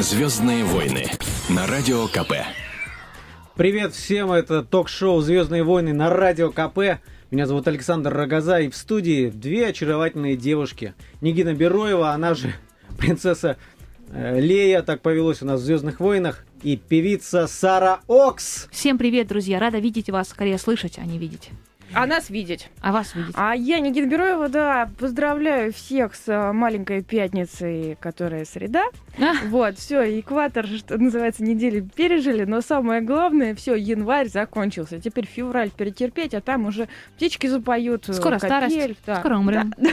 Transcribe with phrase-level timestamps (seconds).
[0.00, 1.10] Звездные войны
[1.50, 2.32] на радио КП.
[3.54, 7.02] Привет всем, это ток-шоу «Звездные войны» на радио КП.
[7.30, 10.94] Меня зовут Александр Рогоза, и в студии две очаровательные девушки.
[11.20, 12.54] Нигина Бероева, она же
[12.98, 13.58] принцесса
[14.08, 18.68] э, Лея, так повелось у нас в «Звездных войнах», и певица Сара Окс.
[18.70, 19.58] Всем привет, друзья!
[19.58, 21.50] Рада видеть вас, скорее слышать, а не видеть.
[21.92, 22.70] А нас видеть.
[22.80, 23.34] А вас видеть.
[23.36, 28.84] А я, Никита Бероева, да, поздравляю всех с а, маленькой пятницей, которая среда.
[29.18, 29.34] А.
[29.48, 35.00] Вот, все, экватор, что называется, недели пережили, но самое главное, все, январь закончился.
[35.00, 38.08] Теперь февраль перетерпеть, а там уже птички запоют.
[38.08, 39.16] э, Скоро капель, старость, да.
[39.20, 39.72] скоро умрем.
[39.80, 39.90] Да.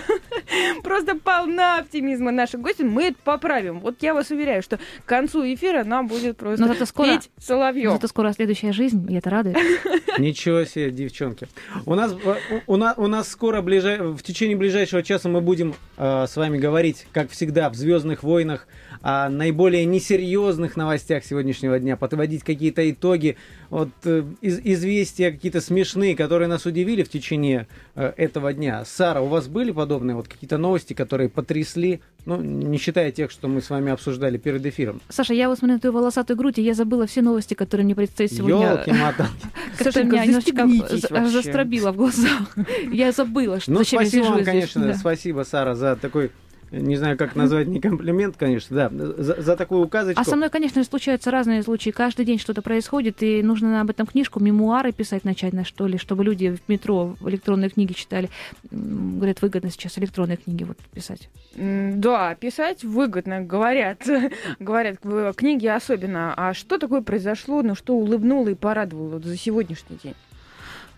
[0.84, 2.84] Просто полна оптимизма наших гостей.
[2.86, 3.80] Мы это поправим.
[3.80, 7.30] Вот я вас уверяю, что к концу эфира нам будет просто Но зато скоро, петь
[7.38, 7.92] соловьем.
[7.92, 9.58] зато скоро следующая жизнь, и это радует.
[10.18, 11.48] Ничего себе, девчонки.
[11.86, 12.36] У нас, э,
[12.68, 16.58] у, у у нас скоро, ближай- в течение ближайшего часа мы будем э, с вами
[16.58, 18.68] говорить, как всегда, в «Звездных войнах»,
[19.02, 23.38] о наиболее несерьезных новостях сегодняшнего дня, подводить какие-то итоги,
[23.70, 28.84] вот э, из- известия какие-то смешные, которые нас удивили в течение э, этого дня.
[28.86, 33.48] Сара, у вас были подобные вот какие-то новости, которые потрясли, ну, не считая тех, что
[33.48, 35.02] мы с вами обсуждали перед эфиром?
[35.10, 37.96] Саша, я вот смотрю на твою волосатую грудь, и я забыла все новости, которые мне
[37.96, 38.68] предстоит сегодня.
[38.72, 39.32] Ёлки-моталки.
[39.78, 41.30] Как-то Сашенька, меня немножечко вообще.
[41.30, 42.56] застробило в глазах.
[42.92, 46.32] Я забыла, что Ну, зачем я спасибо сижу вам, конечно, спасибо, Сара, за такой,
[46.72, 50.22] не знаю, как назвать, не комплимент, конечно, да, за, за такую указочку.
[50.22, 51.92] А со мной, конечно, случаются разные случаи.
[51.92, 55.98] Каждый день что-то происходит, и нужно об этом книжку, мемуары писать начать, на что ли,
[55.98, 58.30] чтобы люди в метро электронные книги читали.
[58.72, 61.30] Говорят, выгодно сейчас электронные книги вот писать.
[61.56, 64.06] Да, писать выгодно, говорят.
[64.60, 66.34] говорят, в книге особенно.
[66.36, 70.16] А что такое произошло, ну что улыбнуло и порадовало за сегодняшний день?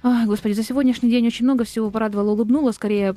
[0.02, 3.14] Ай, господи, за сегодняшний день очень много всего порадовало, улыбнуло, скорее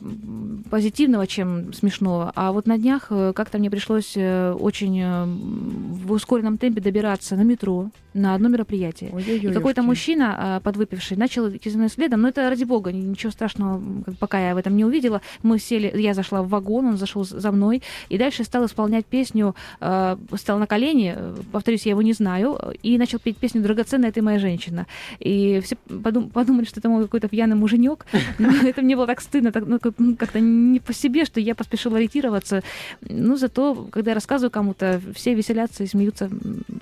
[0.69, 2.33] позитивного, чем смешного.
[2.35, 7.37] А вот на днях э, как-то мне пришлось э, очень э, в ускоренном темпе добираться
[7.37, 9.11] на метро на одно мероприятие.
[9.51, 12.21] И какой-то мужчина, а, подвыпивший, начал идти за мной следом.
[12.21, 13.83] Но это ради бога, ни- ничего страшного,
[14.19, 15.23] пока я в этом не увидела.
[15.43, 19.55] Мы сели, я зашла в вагон, он зашел за мной, и дальше стал исполнять песню,
[19.79, 21.17] стал на колени,
[21.53, 24.87] повторюсь, я его не знаю, и начал петь песню «Драгоценная ты моя женщина».
[25.19, 28.07] И все подум- подумали, что это мой какой-то пьяный муженек.
[28.39, 31.55] Но это мне было так стыдно, так, ну, ну, как-то не по себе, что я
[31.55, 32.63] поспешила ретироваться.
[33.03, 36.31] Ну, зато, когда я рассказываю кому-то, все веселятся и смеются,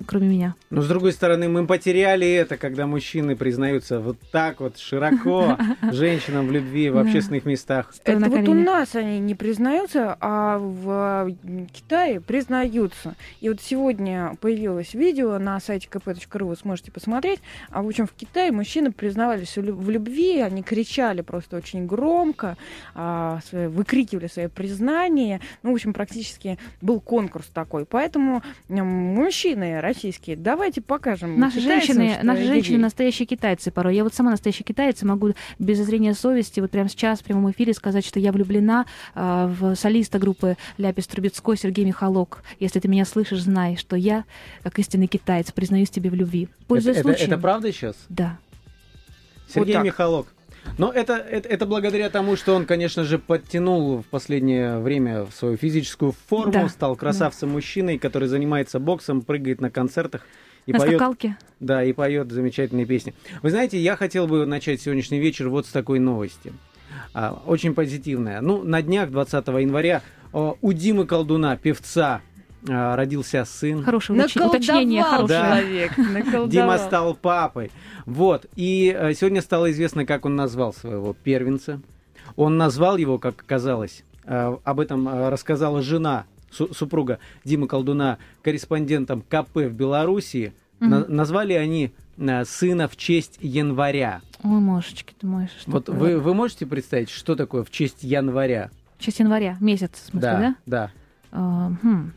[0.07, 0.55] кроме меня.
[0.69, 5.57] Но с другой стороны, мы потеряли это, когда мужчины признаются вот так вот широко
[5.91, 7.93] женщинам в любви в общественных местах.
[8.05, 11.35] Это вот у нас они не признаются, а в
[11.73, 13.15] Китае признаются.
[13.41, 17.41] И вот сегодня появилось видео на сайте kp.ru, вы сможете посмотреть.
[17.69, 22.57] А в общем, в Китае мужчины признавались в в любви, они кричали просто очень громко,
[22.95, 25.41] а, выкрикивали свои признания.
[25.63, 27.85] Ну, в общем, практически был конкурс такой.
[27.85, 33.95] Поэтому мужчины российские, давайте покажем Наши китайцам, женщины, что наши женщины настоящие китайцы порой.
[33.95, 37.73] Я вот сама настоящий китаец могу без зрения совести вот прямо сейчас в прямом эфире
[37.73, 42.43] сказать, что я влюблена а, в солиста группы Ляпис Трубецкой Сергей Михалок.
[42.59, 44.23] Если ты меня слышишь, знай, что я,
[44.63, 46.43] как истинный китаец, признаюсь тебе в любви.
[46.43, 47.31] Это, Пользуясь это- случаем.
[47.31, 47.95] это правда сейчас?
[48.09, 48.37] Да.
[49.53, 49.85] Сергей так.
[49.85, 50.27] Михалок.
[50.77, 55.57] Но это, это, это благодаря тому, что он, конечно же, подтянул в последнее время свою
[55.57, 60.21] физическую форму, Да, стал красавцем-мужчиной, который занимается боксом, прыгает на концертах
[60.65, 61.37] и На поет скакалке.
[61.59, 63.13] Да, и поет замечательные песни.
[63.41, 66.53] Вы знаете, я хотел бы начать сегодняшний вечер вот с такой новости.
[67.13, 68.41] А, очень позитивная.
[68.41, 70.01] Ну, на днях, 20 января,
[70.33, 72.21] о, у Димы Колдуна, певца, а,
[72.67, 73.83] родился сын.
[73.83, 75.03] Хорошее уточ- уточнение.
[75.03, 75.27] Хорошее.
[75.39, 75.57] Да.
[75.61, 76.47] человек, наколдовал.
[76.47, 77.71] Дима стал папой.
[78.05, 78.45] Вот.
[78.55, 81.81] И э, сегодня стало известно, как он назвал своего первенца.
[82.35, 88.17] Он назвал его, как оказалось, э, об этом э, рассказала жена, су- супруга Димы Колдуна,
[88.43, 90.53] корреспондентом КП в Белоруссии.
[90.79, 91.15] На- Мгм.
[91.15, 94.21] назвали они э, сына в честь января.
[94.43, 95.49] Ой, Машечки, ты моешь.
[95.59, 95.99] что Вот такое?
[96.15, 98.69] вы, вы можете представить, что такое в честь января?
[98.99, 100.55] Сейчас января, месяц, в смысле, да?
[100.65, 100.91] да.
[101.31, 102.11] А, хм.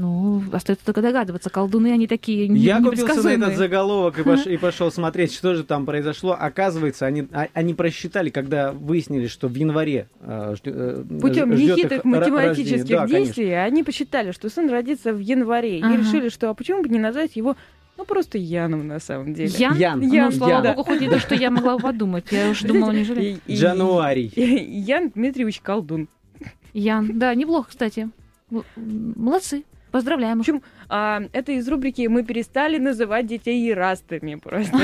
[0.00, 1.50] Ну, остается только догадываться.
[1.50, 5.56] Колдуны, они такие не- Я купился на этот заголовок и, пош- и пошел смотреть, что
[5.56, 6.36] же там произошло.
[6.38, 12.70] Оказывается, они, а- они просчитали, когда выяснили, что в январе э, э, Путем нехитрых математических
[12.78, 12.84] рождение.
[12.84, 13.16] Да, конечно.
[13.24, 15.80] действий они посчитали, что сын родится в январе.
[15.82, 15.94] Ага.
[15.94, 17.56] И решили, что а почему бы не назвать его,
[17.96, 19.48] ну, просто Яном на самом деле.
[19.58, 19.76] Ян?
[19.76, 19.98] Ян.
[20.00, 20.76] Ну, Ян, слава Ян.
[20.76, 22.26] богу, хоть не то, что я могла подумать.
[22.30, 23.40] Я уж думала, не жалею.
[23.50, 24.32] Джануарий.
[24.36, 26.06] Ян Дмитриевич Колдун.
[26.72, 28.10] Ян, да, неплохо, кстати.
[28.76, 29.64] Молодцы.
[29.90, 30.38] Поздравляем.
[30.38, 34.76] В общем, а, это из рубрики «Мы перестали называть детей ерастами» просто.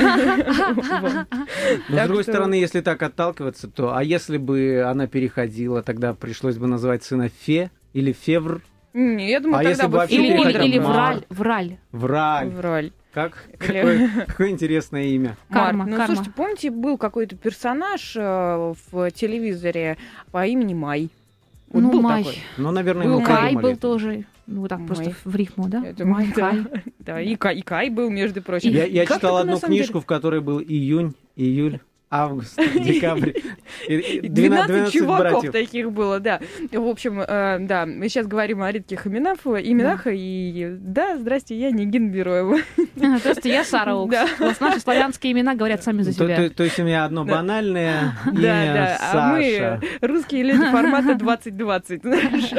[1.89, 6.57] Но, с другой стороны, если так отталкиваться, то а если бы она переходила, тогда пришлось
[6.57, 8.61] бы называть сына Фе или Февр.
[8.93, 11.77] Не, я думаю, А тогда если бы Или, или, враль, враль.
[11.91, 12.47] Враль.
[12.49, 12.91] Враль.
[13.13, 13.45] Как?
[13.61, 15.37] Или- Какое, какое интересное имя.
[15.49, 16.07] Карма, Марк, ну, карма.
[16.15, 19.97] слушайте, помните, был какой-то персонаж э, в телевизоре
[20.31, 21.09] по имени Май?
[21.69, 22.23] Вот ну, был Май.
[22.23, 22.39] такой.
[22.57, 23.63] Ну, наверное, Был Кай придумали.
[23.73, 24.23] был тоже.
[24.47, 24.87] Ну, вот так Май.
[24.87, 25.83] просто в рифму, да?
[25.85, 26.49] Я думаю, Май, да.
[26.51, 26.83] Кай.
[26.99, 28.71] Да, и Кай, и Кай был, между прочим.
[28.71, 29.83] Я, я читал одну самом деле?
[29.83, 31.79] книжку, в которой был июнь, июль,
[32.09, 33.31] август, декабрь.
[33.87, 35.51] И- и 12, 12 чуваков братьев.
[35.51, 36.39] таких было, да.
[36.71, 41.71] В общем, э, да, мы сейчас говорим о редких именах, именах и да, здрасте, я
[41.71, 42.57] Нигин Бероева.
[42.95, 44.11] Здравствуйте, я Сара Окс.
[44.11, 44.27] Да.
[44.39, 46.35] У нас наши славянские имена говорят сами за То, себя.
[46.37, 47.33] то- то есть у меня одно Да.
[47.33, 49.81] банальное Да, имя да, а мы Саша.
[50.01, 52.51] русские люди формата 2020, знаешь.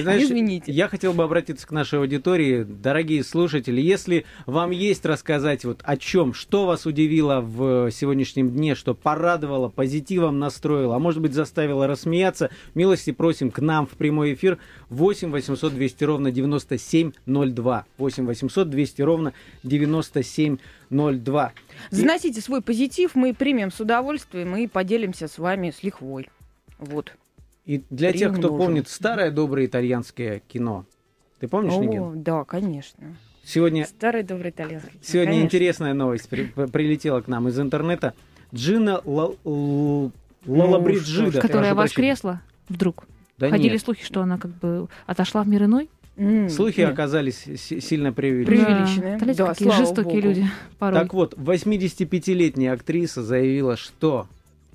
[0.00, 0.70] Знаешь, Извините.
[0.72, 3.80] Я хотел бы обратиться к нашей аудитории, дорогие слушатели.
[3.80, 9.68] Если вам есть рассказать вот о чем, что вас удивило в сегодняшнем дне, что порадовало,
[9.68, 14.58] позитивом настроило, а может быть заставило рассмеяться, милости просим к нам в прямой эфир
[14.90, 17.84] 8 800 200 ровно 9702.
[17.98, 19.32] 8 800 200 ровно
[19.62, 21.52] 9702.
[21.90, 26.28] И- Заносите свой позитив, мы примем с удовольствием и поделимся с вами с лихвой.
[26.78, 27.12] Вот.
[27.66, 30.86] И для тех, кто помнит старое доброе итальянское кино.
[31.38, 32.22] Ты помнишь, О, Нигин?
[32.22, 33.16] да, конечно.
[33.44, 34.98] Сегодня Старый добрый итальянский.
[35.02, 35.46] Сегодня конечно.
[35.46, 38.14] интересная новость при- прилетела к нам из интернета.
[38.54, 40.12] Джина Л-
[40.46, 41.40] Лалабриджида.
[41.40, 43.04] Которая воскресла вдруг.
[43.38, 43.82] Да Ходили нет.
[43.82, 45.88] слухи, что она как бы отошла в мир иной.
[46.16, 46.90] М, Слухи нет.
[46.90, 48.64] оказались си- сильно преувеличены.
[48.66, 49.18] Преувеличенные.
[49.18, 50.26] Да, Да, какие слава жестокие богу.
[50.28, 50.46] люди
[50.78, 51.00] порой.
[51.00, 54.26] Так вот, 85-летняя актриса заявила, что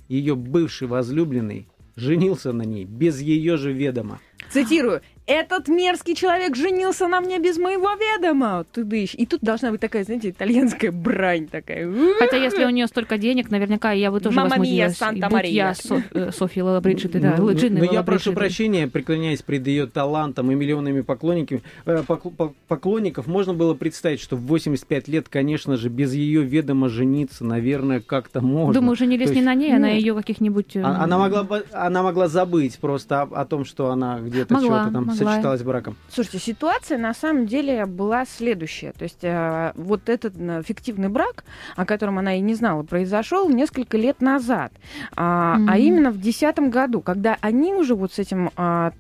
[0.08, 4.20] ее бывший возлюбленный женился на ней без ее же ведома.
[4.50, 5.02] Цитирую.
[5.28, 8.64] Этот мерзкий человек женился на мне без моего ведома.
[8.72, 9.16] Ты дышь.
[9.16, 11.92] И тут должна быть такая, знаете, итальянская брань такая.
[12.20, 14.94] Хотя если у нее столько денег, наверняка я бы тоже Мамма мия, возмутилась.
[14.94, 15.52] И Санта Мария.
[15.52, 19.42] я Со- э, Софья Лала Бриджит, да, Ну, Джинна но я Лала прошу прощения, преклоняясь
[19.42, 24.42] пред ее талантом и миллионами поклонников, э, покл- пок- поклонников, можно было представить, что в
[24.46, 28.74] 85 лет, конечно же, без ее ведома жениться, наверное, как-то можно.
[28.80, 30.76] Думаю, женились То не есть, на ней, а на ну, ее каких-нибудь...
[30.76, 34.92] э, Она могла, бы- она могла забыть просто о, о том, что она где-то чего-то
[34.92, 35.34] там могла.
[35.36, 35.96] сочеталась с браком.
[36.10, 38.92] Слушайте, ситуация на самом деле была следующая.
[38.94, 41.44] То есть э, вот этот э, фиктивный брак,
[41.76, 44.72] о котором она и не знала, произошел несколько лет назад.
[45.16, 45.70] А, Мгм.
[45.70, 48.92] а именно в 2010 году, когда они уже вот с этим а,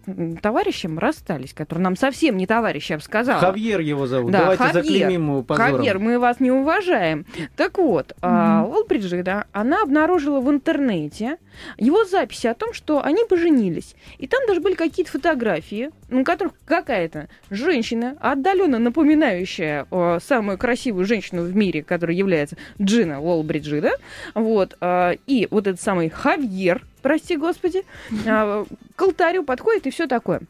[0.41, 3.39] товарищем расстались, который нам совсем не товарищ, я бы сказала.
[3.39, 4.31] Хавьер его зовут.
[4.31, 4.83] Да, Давайте Хавьер.
[4.83, 5.77] заклеймим его позором.
[5.77, 7.25] Хавьер, мы вас не уважаем.
[7.55, 8.71] Так вот, а, Мгм.
[8.71, 11.37] Лол Бриджида, она обнаружила в интернете
[11.77, 13.95] его записи о том, что они поженились.
[14.17, 21.05] И там даже были какие-то фотографии, на которых какая-то женщина, отдаленно напоминающая э, самую красивую
[21.05, 23.91] женщину в мире, которая является Джина Лол Бриджида,
[24.33, 27.83] вот, а, и вот этот самый Хавьер, прости господи,
[28.27, 28.65] а,
[28.95, 30.41] к алтарю подходит и все такое.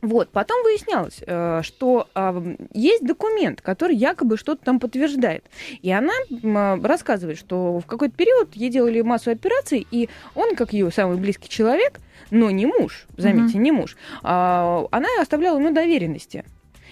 [0.00, 2.40] Вот, потом выяснялось, э, что а,
[2.72, 5.44] есть документ, который якобы что-то там подтверждает.
[5.82, 6.12] И она
[6.44, 11.16] а, рассказывает, что в какой-то период ей делали массу операций, и он, как ее самый
[11.16, 11.98] близкий человек,
[12.30, 16.44] но не муж, заметьте, не муж, а, она оставляла ему доверенности.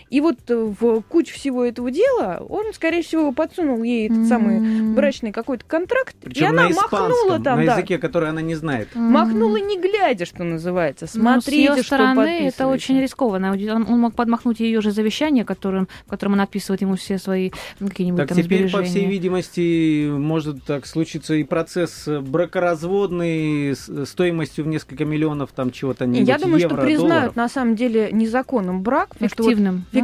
[0.08, 4.56] И вот э, в кучу всего этого дела он, скорее всего, подсунул ей этот самый
[4.58, 4.94] М.
[4.94, 8.54] брачный какой-то контракт, и Причем она на махнула там, на да, языке, который она не
[8.54, 8.88] знает.
[8.94, 9.02] М.
[9.02, 11.06] махнула не глядя, что называется.
[11.14, 13.50] Ну, Смотрите, с ее что стороны это очень рискованно.
[13.52, 17.50] Он, он мог подмахнуть ее же завещание, которым, в котором она отписывает ему все свои
[17.80, 19.10] ну, какие-нибудь Так там теперь, по всей сбережения.
[19.10, 26.38] видимости, может так случиться и процесс бракоразводный с стоимостью в несколько миллионов там чего-то Я
[26.38, 27.36] думаю, евро, что признают долларов.
[27.36, 29.54] на самом деле незаконным брак, что вот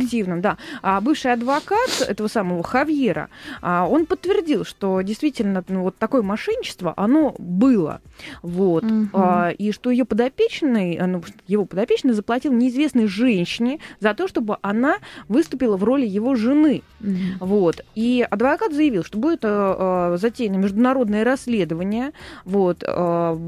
[0.01, 0.41] Фиктивным.
[0.41, 0.57] да?
[0.83, 3.29] А бывший адвокат этого самого Хавьера,
[3.61, 8.01] а, он подтвердил, что действительно ну, вот такое мошенничество, оно было.
[8.43, 8.85] Вот.
[9.13, 14.59] А, и что ее подопечный, а, ну, его подопечный заплатил неизвестной женщине за то, чтобы
[14.63, 14.97] она
[15.29, 16.83] выступила в роли его жены.
[17.01, 17.39] Мгм.
[17.41, 17.85] Вот.
[17.95, 22.13] И адвокат заявил, что будет э, э, затеяно международное расследование.
[22.45, 22.85] Вот.
[22.87, 23.39] э,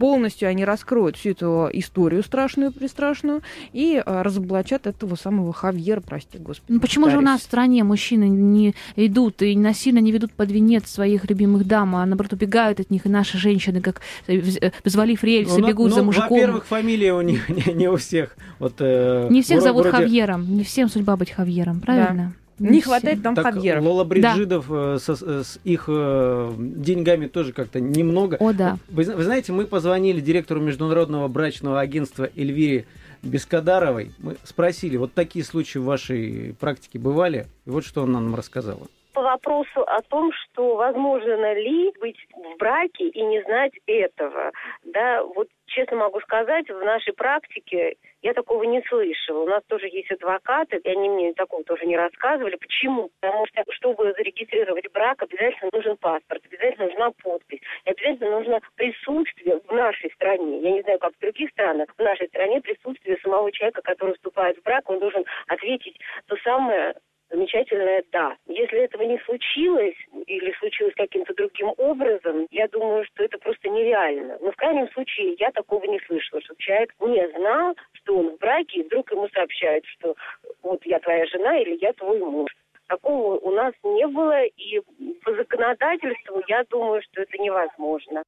[0.00, 3.42] полностью они раскроют всю эту историю страшную, пристрашную
[3.72, 6.72] и э, разоблачат этого самого Хавьера, прости господи.
[6.72, 10.50] Ну почему же у нас в стране мужчины не идут и насильно не ведут под
[10.50, 14.70] венец своих любимых дам, а наоборот убегают от них, и наши женщины, как э, э,
[14.84, 16.28] взвалив рельсы, Ну, бегут ну, за мужиком.
[16.30, 18.36] Во-первых, фамилия у них не, не у всех.
[18.58, 22.34] Вот, э, Не всех зовут вроде- Хавьером, не всем судьба быть Хавьером, правильно?
[22.58, 22.82] Не всем.
[22.82, 23.82] хватает там Так, Хавьеров.
[23.82, 28.36] Лола Бриджидов э, со- с их э, деньгами тоже как-то немного.
[28.38, 28.76] О, да.
[28.90, 32.84] Вы, вы знаете, мы позвонили директору международного брачного агентства Эльвире
[33.22, 34.10] Бескадаровой.
[34.18, 37.46] Мы спросили, вот такие случаи в вашей практике бывали?
[37.66, 38.86] И вот что она нам рассказала.
[39.12, 44.52] по вопросу о том, что возможно ли быть в браке и не знать этого.
[44.84, 49.40] Да, вот честно могу сказать, в нашей практике Я такого не слышала.
[49.40, 52.56] У нас тоже есть адвокаты, и они мне такого тоже не рассказывали.
[52.56, 53.10] Почему?
[53.20, 59.60] Потому что, чтобы зарегистрировать брак, обязательно нужен паспорт, обязательно нужна подпись, и обязательно нужно присутствие
[59.66, 60.60] в нашей стране.
[60.60, 61.88] Я не знаю, как в других странах.
[61.96, 66.94] В нашей стране присутствие самого человека, который вступает в брак, он должен ответить то самое
[67.30, 68.36] замечательное «да».
[68.46, 69.94] Если этого не случилось
[70.26, 74.38] или случилось каким-то другим образом, я думаю, что это просто нереально.
[74.40, 77.76] Но в крайнем случае я такого не слышала, что человек не знал,
[78.12, 80.14] он в браке, и вдруг ему сообщают, что
[80.62, 82.50] вот я твоя жена или я твой муж.
[82.86, 84.80] Такого у нас не было, и
[85.22, 88.22] по законодательству я думаю, что это невозможно.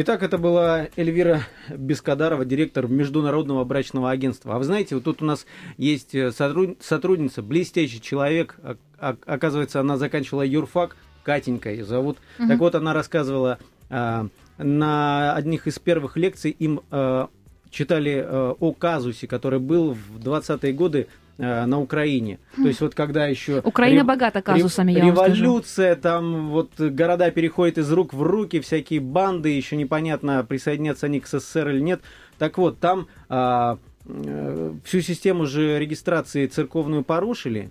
[0.00, 4.54] Итак, это была Эльвира Бескадарова, директор Международного брачного агентства.
[4.54, 5.46] А вы знаете, вот тут у нас
[5.76, 8.56] есть э, сотрудница, блестящий человек.
[8.98, 12.18] Оказывается, она заканчивала юрфак, Катенька ее зовут.
[12.38, 12.48] Угу.
[12.48, 13.58] Так вот, она рассказывала
[13.90, 17.28] а, на одних из первых лекций им а,
[17.70, 21.08] читали а, о казусе, который был в 20-е годы
[21.40, 22.40] Э, на Украине.
[22.56, 23.60] То есть вот когда еще...
[23.64, 24.06] Украина рев...
[24.06, 25.04] богата казусами, рев...
[25.04, 31.06] я Революция, там вот города переходят из рук в руки, всякие банды, еще непонятно, присоединятся
[31.06, 32.00] они к СССР или нет.
[32.38, 37.70] Так вот, там а, э, всю систему же регистрации церковную порушили,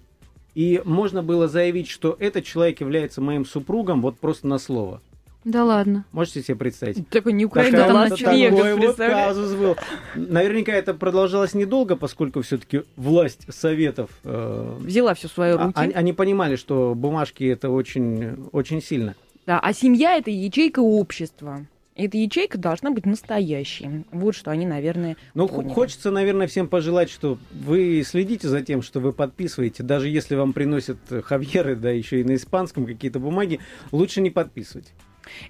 [0.55, 5.01] и можно было заявить, что этот человек является моим супругом вот просто на слово.
[5.43, 6.05] Да ладно.
[6.11, 7.07] Можете себе представить?
[7.09, 9.77] Такой не Украина, а Лас-Вегас, вот казус был.
[10.15, 14.09] Наверняка это продолжалось недолго, поскольку все-таки власть советов...
[14.23, 15.73] Э, Взяла все в свои а, руки.
[15.75, 19.15] Они, они понимали, что бумажки это очень, очень сильно.
[19.45, 21.65] Да, а семья это ячейка общества.
[21.95, 24.05] Эта ячейка должна быть настоящей.
[24.11, 25.73] Вот что они, наверное, Ну, поняли.
[25.73, 29.81] хочется, наверное, всем пожелать, что вы следите за тем, что вы подписываете.
[29.81, 33.59] Даже если вам приносят хавьеры, да, еще и на испанском какие-то бумаги,
[33.91, 34.93] лучше не подписывать.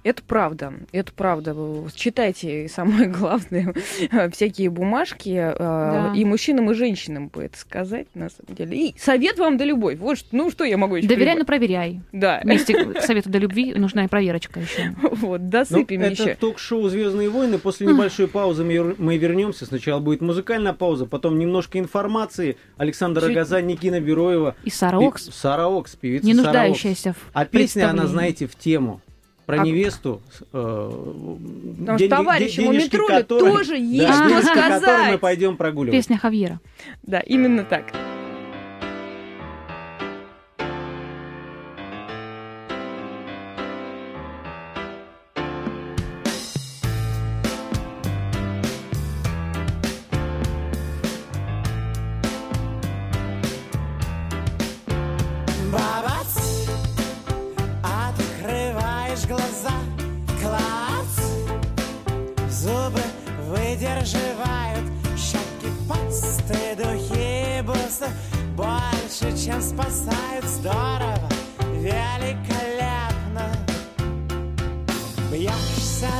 [0.04, 1.54] Это правда, это правда.
[1.94, 3.74] Читайте самое главное
[4.32, 6.12] всякие бумажки э, да.
[6.14, 8.76] и мужчинам и женщинам бы это сказать на самом деле.
[8.76, 9.96] И совет вам до любой.
[9.96, 11.08] Вот ну что я могу еще.
[11.08, 12.00] Доверяй, но проверяй.
[12.12, 12.40] Да.
[12.44, 14.94] Вместе к совету до любви нужна и проверочка еще.
[15.02, 16.24] Вот досыпем ну, еще.
[16.30, 17.58] Это ток-шоу Звездные войны.
[17.58, 19.66] После небольшой паузы мы вернемся.
[19.66, 22.56] Сначала будет музыкальная пауза, потом немножко информации.
[22.76, 24.56] Александр Агаза, Никина Бероева.
[24.64, 25.30] И Сара Окс.
[25.32, 29.00] Сара Окс, певица Не нуждающаяся в А песня, она, знаете, в тему
[29.48, 29.64] про а...
[29.64, 30.20] невесту.
[30.52, 30.90] Э,
[31.80, 35.12] Потому деньги, товарищам у Метроля тоже есть да, что сказать.
[35.12, 35.98] мы пойдем прогуливать.
[35.98, 36.60] Песня Хавьера.
[37.02, 37.84] Да, именно так.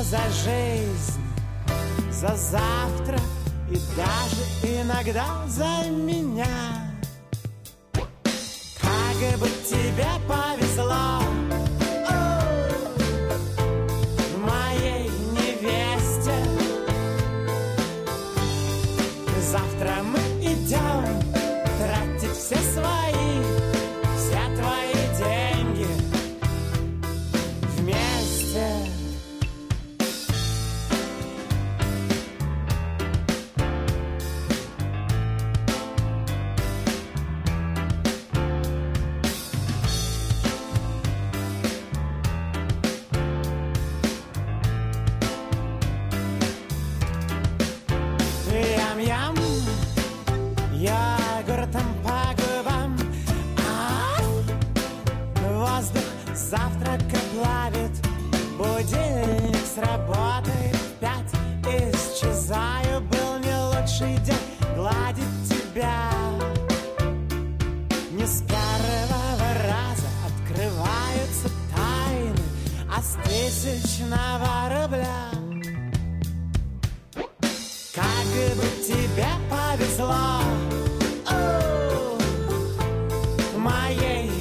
[0.02, 1.20] за жизнь,
[2.10, 3.18] за завтра
[3.70, 6.46] и даже иногда за меня.
[8.80, 11.20] Как бы тебе повезло,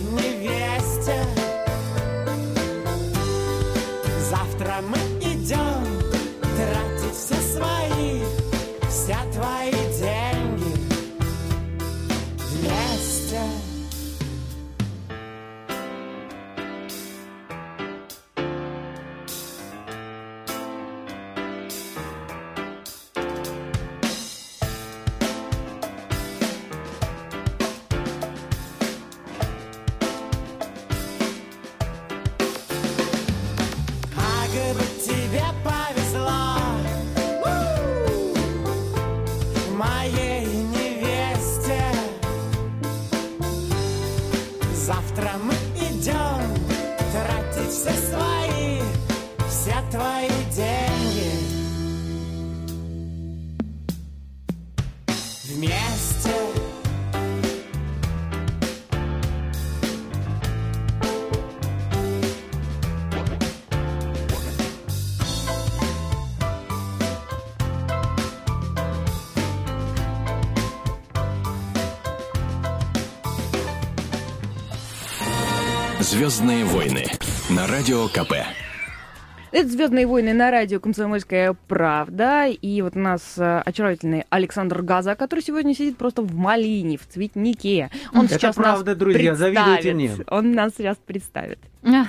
[0.08, 0.77] не верь.
[76.18, 77.06] Звездные войны
[77.52, 78.34] на радио КП.
[79.52, 82.48] Это «Звездные войны» на радио «Комсомольская правда».
[82.48, 87.06] И вот у нас э, очаровательный Александр Газа, который сегодня сидит просто в малине, в
[87.08, 87.92] цветнике.
[88.16, 89.96] Он Это сейчас правда, нас друзья, завидуйте представит.
[89.96, 90.26] мне.
[90.32, 91.60] Он нас сейчас представит.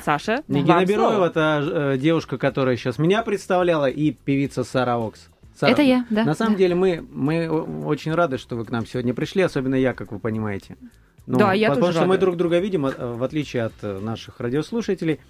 [0.03, 5.29] Саша, Нигина Бероева, это э, девушка, которая сейчас меня представляла, и певица Сара Окс.
[5.55, 6.59] Сара, Это я, да, На самом да.
[6.61, 7.47] деле мы, мы
[7.85, 10.79] очень рады, что вы к нам сегодня пришли, особенно я, как вы понимаете.
[11.28, 12.23] Ну, Да, я Потому тоже что мы рада.
[12.23, 15.20] друг друга видим, э, в отличие от э, наших радиослушателей.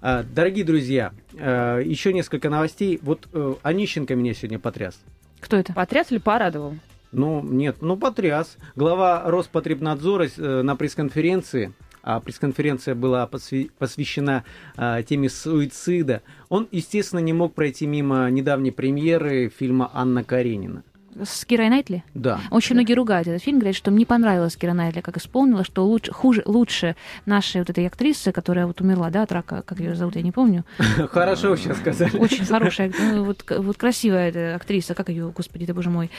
[0.00, 2.98] А, Дорогие друзья, э, еще несколько новостей.
[3.02, 4.98] Вот э, Онищенко меня сегодня потряс.
[5.40, 5.72] Кто это?
[5.74, 6.74] Потряс или порадовал?
[7.12, 8.56] Ну, нет, ну потряс.
[8.74, 14.42] Глава Роспотребнадзора на пресс-конференции, а пресс-конференция была посвя- посвящена
[14.76, 20.82] а, теме суицида, он, естественно, не мог пройти мимо недавней премьеры фильма «Анна Каренина».
[21.22, 22.04] С Кирой Найтли?
[22.14, 22.40] Да.
[22.50, 25.84] Очень многие ругают этот фильм, говорят, что им не понравилась Кира Найтли, как исполнила, что
[25.84, 29.94] лучше, хуже, лучше нашей вот этой актрисы, которая вот умерла, да, от рака, как ее
[29.94, 30.64] зовут, я не помню.
[31.10, 32.16] Хорошо сейчас сказали.
[32.16, 36.10] Очень хорошая, ну, вот, вот красивая эта актриса, как ее, господи, ты боже мой.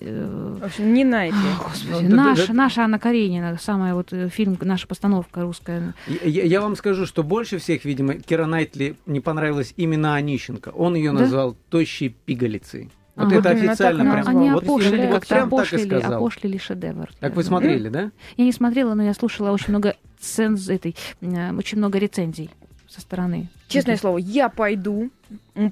[0.00, 1.38] Э, В общем, не Найтли.
[1.62, 5.94] Господи, Ну, да- наша, да- наша Анна Каренина, самая вот э, фильм, наша постановка русская.
[6.24, 10.70] Я, я- вам скажу, что больше всех, видимо, Кира Найтли не понравилась именно Онищенко.
[10.70, 11.20] Он ее Да?
[11.20, 12.90] назвал тощей пигалицей.
[13.20, 13.34] Вот Ага.
[13.36, 14.28] это так официально она прям.
[14.28, 17.10] Они вот опошлили, вот как-то прям так опошлили, опошлили шедевр.
[17.20, 18.10] Так вы смотрели, да?
[18.36, 22.50] Я не смотрела, но я слушала очень много ценз этой, очень много рецензий
[22.88, 23.48] со стороны.
[23.70, 25.10] Честное слово, я пойду.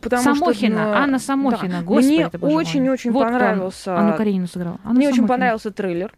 [0.03, 1.83] Потому Самохина, что, ну, Анна Самохина, да.
[1.83, 3.97] господи Мне очень-очень Вот понравился.
[3.97, 4.79] Анну Каренину сыграла.
[4.85, 5.35] Анна Мне очень Самохина.
[5.35, 6.15] понравился трейлер,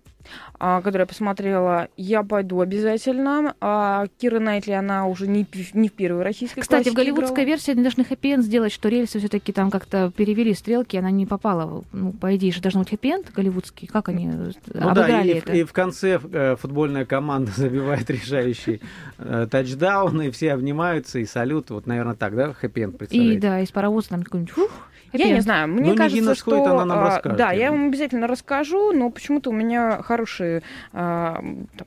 [0.59, 1.89] а, который я посмотрела.
[1.97, 3.55] Я пойду обязательно.
[3.63, 7.47] А Кира Найтли, она уже не, не в первой российской Кстати, в голливудской играла.
[7.47, 11.83] версии они должны хэппи сделать, что рельсы все-таки там как-то перевели стрелки, она не попала.
[11.93, 13.87] Ну, по идее же должен быть хэппи голливудский.
[13.89, 15.53] Как они э, Ну да, обыграли и, это?
[15.55, 18.83] и в конце э, футбольная команда забивает решающий
[19.17, 21.70] э, тачдаун, и все обнимаются, и салют.
[21.71, 23.41] Вот, наверное, так, да, хэппи-энд И представляете?
[23.41, 24.71] да, из паровоза там какой-нибудь фух,
[25.13, 26.65] Я не знаю, мне Ну, кажется, Нигина что...
[26.65, 31.43] Она нам а, расскажет, Да, я вам обязательно расскажу, но почему-то у меня хорошие а,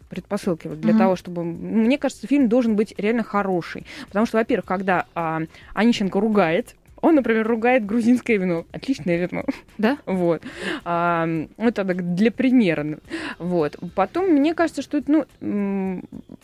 [0.10, 0.98] предпосылки для Мгм.
[1.00, 1.44] того, чтобы...
[1.44, 3.86] Мне кажется, фильм должен быть реально хороший.
[4.08, 5.42] Потому что, во-первых, когда а,
[5.74, 8.66] Онищенко ругает, он, например, ругает грузинское вино.
[8.72, 9.44] Отличное вино.
[9.78, 9.98] Да?
[10.06, 10.42] Вот.
[10.86, 13.00] А, это так для примера.
[13.40, 13.76] Вот.
[13.94, 16.02] Потом, мне кажется, что это, ну,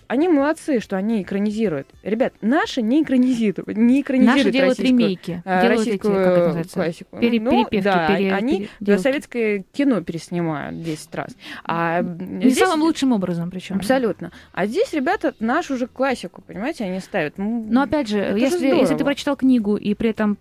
[0.08, 1.88] они молодцы, что они экранизируют.
[2.04, 3.68] Ребят, наши не экранизируют.
[3.78, 5.42] Не экранизируют Наши делают ремейки.
[5.46, 6.74] а, делают эти, российскую это называется?
[6.74, 7.18] классику.
[7.20, 9.02] Пере- Ну, перепевки, да, пере- они пере- да, делки.
[9.02, 11.36] советское кино переснимают 10 раз.
[11.64, 13.78] А Не здесь- самым лучшим образом, причем.
[13.78, 14.32] Абсолютно.
[14.52, 17.38] А здесь ребята нашу же классику, понимаете, они ставят.
[17.38, 20.38] Ну, Но опять же, это же если, если ты прочитал книгу, и при этом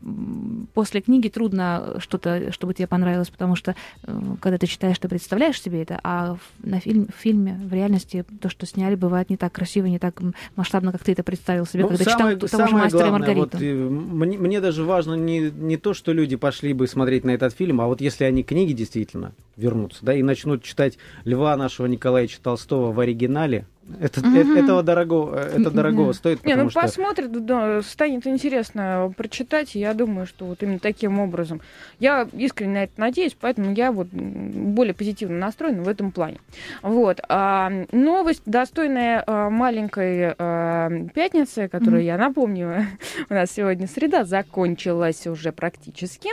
[0.74, 5.60] после книги трудно что-то, чтобы тебе понравилось, потому что э, когда ты читаешь, ты представляешь
[5.60, 9.52] себе это, а на фильм, в фильме, в реальности, то, что сняли, бывает не так
[9.52, 10.20] красиво, не так
[10.56, 13.56] масштабно, как ты это представил себе, Ну, когда самое, читал того же «Мастера главное, Маргариту».
[13.56, 17.30] вот, э, мне, мне даже важно не, не то, что люди пошли бы смотреть на
[17.30, 21.56] этот фильм, а вот если они к книге действительно вернутся, да, и начнут читать Льва
[21.56, 23.66] нашего Николаевича Толстого в оригинале,
[24.00, 26.80] это, э- этого дорого, э, это дорогого стоит, Не, ну что...
[26.80, 31.60] посмотрят, да, станет интересно прочитать, и я думаю, что вот именно таким образом.
[31.98, 36.38] Я искренне на это надеюсь, поэтому я вот более позитивно настроена в этом плане.
[36.82, 37.20] Вот.
[37.28, 42.06] А, новость, достойная а, маленькой а, пятницы, которую Мгм.
[42.06, 42.86] я напомню,
[43.30, 46.30] у нас сегодня среда закончилась уже практически,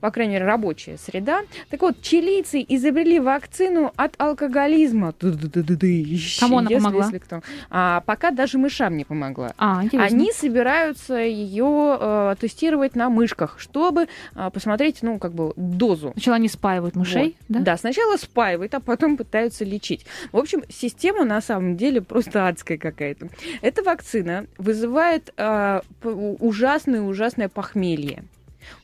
[0.00, 1.42] по крайней мере, рабочая среда.
[1.70, 5.12] Так вот, чилийцы изобрели вакцину от алкоголизма.
[6.40, 7.06] Кому она Если- помогла?
[7.06, 7.42] если кто.
[7.70, 9.52] А, пока даже мышам не помогла.
[9.58, 10.16] А, интересно.
[10.16, 16.12] Они собираются ее э, тестировать на мышках, чтобы э, посмотреть, ну, как бы, дозу.
[16.12, 17.62] Сначала они спаивают мышей, Вот.
[17.62, 17.76] да?
[17.76, 20.06] сначала спаивают, а потом пытаются лечить.
[20.32, 23.28] В общем, система на самом деле просто адская какая-то.
[23.62, 28.24] Эта вакцина вызывает э, ужасное-ужасное похмелье.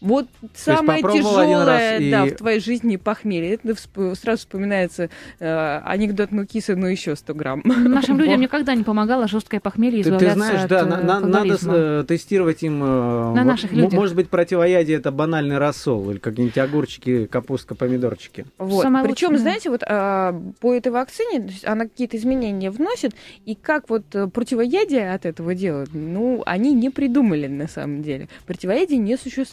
[0.00, 3.54] Вот самое тяжелое и- да, в твоей жизни похмелье.
[3.54, 3.74] Это
[4.14, 7.62] сразу вспоминается э, анекдот ну кисы, ну еще 100 грамм.
[7.64, 11.20] Нашим людям никогда не помогало жесткое похмелье Ты, избавляться ты знаешь, от да, э, на-
[11.20, 12.82] на- надо э, тестировать им.
[12.82, 13.92] э, На вот, наших людях.
[13.92, 18.46] Может быть, противоядие это банальный рассол или какие-нибудь огурчики, капустка, помидорчики.
[18.58, 18.86] Вот.
[19.04, 23.14] Причем, знаете, вот а, по этой вакцине она какие-то изменения вносит,
[23.44, 28.28] и как вот э, противоядие от этого делают, ну, они не придумали на самом деле.
[28.46, 29.50] Противоядия не существует.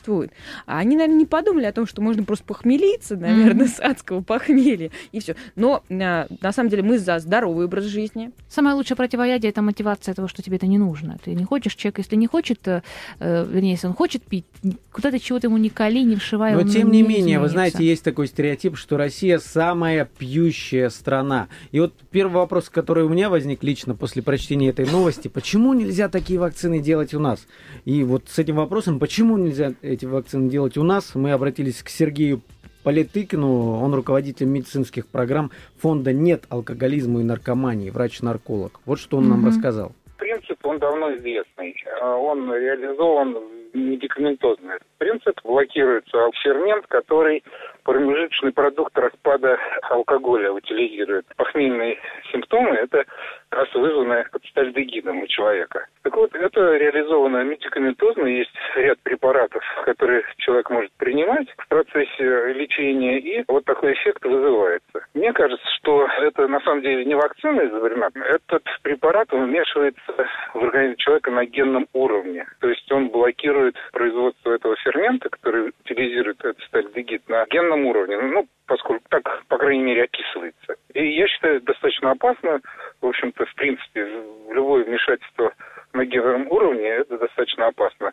[0.65, 3.67] А они, наверное, не подумали о том, что можно просто похмелиться, наверное, Мгм.
[3.67, 5.35] с адского похмелья, и все.
[5.55, 8.31] Но а, на самом деле мы за здоровый образ жизни.
[8.49, 11.17] Самое лучшее противоядие это мотивация того, что тебе это не нужно.
[11.23, 12.81] Ты не хочешь, человек, если не хочет, э,
[13.19, 14.45] э, вернее, если он хочет пить,
[14.91, 16.53] куда ты чего-то ему не кали, не вшивай.
[16.53, 17.53] Но тем не менее, вы изменится.
[17.53, 21.47] знаете, есть такой стереотип, что Россия самая пьющая страна.
[21.71, 26.09] И вот первый вопрос, который у меня возник лично после прочтения этой новости, почему нельзя
[26.09, 27.45] такие вакцины делать у нас?
[27.85, 31.89] И вот с этим вопросом, почему нельзя эти вакцины делать у нас, мы обратились к
[31.89, 32.41] Сергею
[32.83, 38.79] Политыкину, он руководитель медицинских программ фонда «Нет алкоголизму и наркомании», врач-нарколог.
[38.85, 39.47] Вот что он нам Мгм.
[39.47, 39.91] рассказал.
[40.17, 41.75] принцип, он давно известный.
[42.01, 43.37] Он реализован
[43.73, 44.77] медикаментозно.
[44.97, 47.43] Принцип блокируется фермент, который
[47.83, 49.57] промежуточный продукт распада
[49.89, 51.25] алкоголя утилизирует.
[51.35, 51.97] Похмельные
[52.31, 53.05] симптомы– это
[53.51, 55.87] раз вызванное подстальдегидом у человека.
[56.03, 58.25] Так вот, это реализовано медикаментозно.
[58.27, 65.05] Есть ряд препаратов, которые человек может принимать в процессе лечения, и вот такой эффект вызывается.
[65.13, 68.09] Мне кажется, что это на самом деле не вакцина изобретена.
[68.25, 72.45] Этот препарат вмешивается в организм человека на генном уровне.
[72.59, 78.17] То есть он блокирует производство этого фермента, который утилизирует этот стальдегид на генном уровне.
[78.17, 80.75] Ну, поскольку так, по крайней мере, описывается.
[80.93, 82.59] И я считаю, достаточно опасно.
[83.01, 84.07] В общем-то, в принципе,
[84.49, 85.53] любое вмешательство
[85.93, 88.11] на генном уровне это достаточно опасно.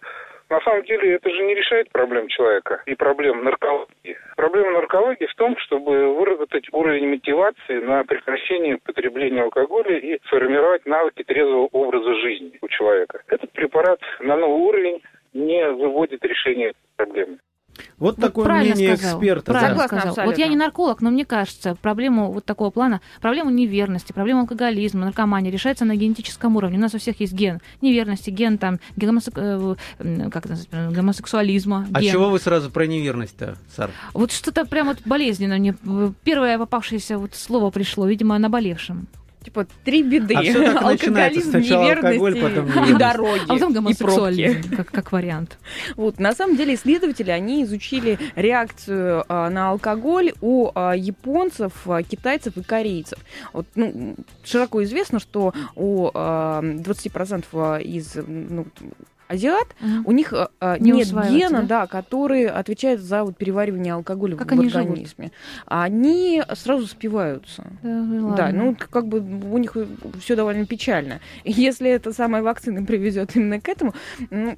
[0.51, 4.19] На самом деле это же не решает проблем человека и проблем наркологии.
[4.37, 11.25] Проблема наркологии в том, чтобы выработать уровень мотивации на прекращение потребления алкоголя и сформировать навыки
[11.25, 13.23] трезвого образа жизни у человека.
[13.29, 17.39] Этот препарат на новый уровень не выводит решение проблемы.
[17.99, 19.53] Вот, Вот такое правильно мнение сказал, эксперта.
[19.53, 19.87] Правильно да.
[19.87, 20.07] Сказал.
[20.09, 20.51] Вот я абсолютно.
[20.51, 25.85] не нарколог, но мне кажется, проблему вот такого плана, проблему неверности, проблему алкоголизма, наркомании решается
[25.85, 26.79] на генетическом уровне.
[26.79, 31.87] У нас у всех есть ген неверности, ген там гомосек- э, как это называется, гомосексуализма.
[31.93, 32.13] А ген.
[32.13, 33.91] чего вы сразу про неверность-то, Сар?
[34.13, 35.77] Вот что-то прям вот болезненно мне.
[36.25, 39.07] Первое попавшееся вот слово пришло, видимо, о наболевшем.
[39.45, 40.35] Типа три беды.
[40.35, 40.83] А всё так.
[40.83, 43.43] Алкоголизм, Сначала неверность алкоголь, потом и дороги.
[43.47, 43.75] А потом и пробки.
[43.75, 45.59] гомосексуализм, как, как вариант.
[45.97, 52.03] Вот, на самом деле исследователи, они изучили реакцию а, на алкоголь у а, японцев, а,
[52.03, 53.19] китайцев и корейцев.
[53.53, 58.67] Вот, ну, широко известно, что у а, 20% из ну,
[59.35, 61.83] азиат у них а, а, Не нет гена, да?
[61.83, 61.87] да?
[61.87, 64.89] который отвечает за вот, переваривание алкоголя Как в они живут?
[64.89, 65.31] организме.
[65.67, 67.65] Они сразу спиваются.
[67.83, 69.77] Да, Да, ну как бы у них
[70.21, 71.21] все довольно печально.
[71.45, 73.95] Если эта самая вакцина приведет именно к этому,
[74.31, 74.57] ну,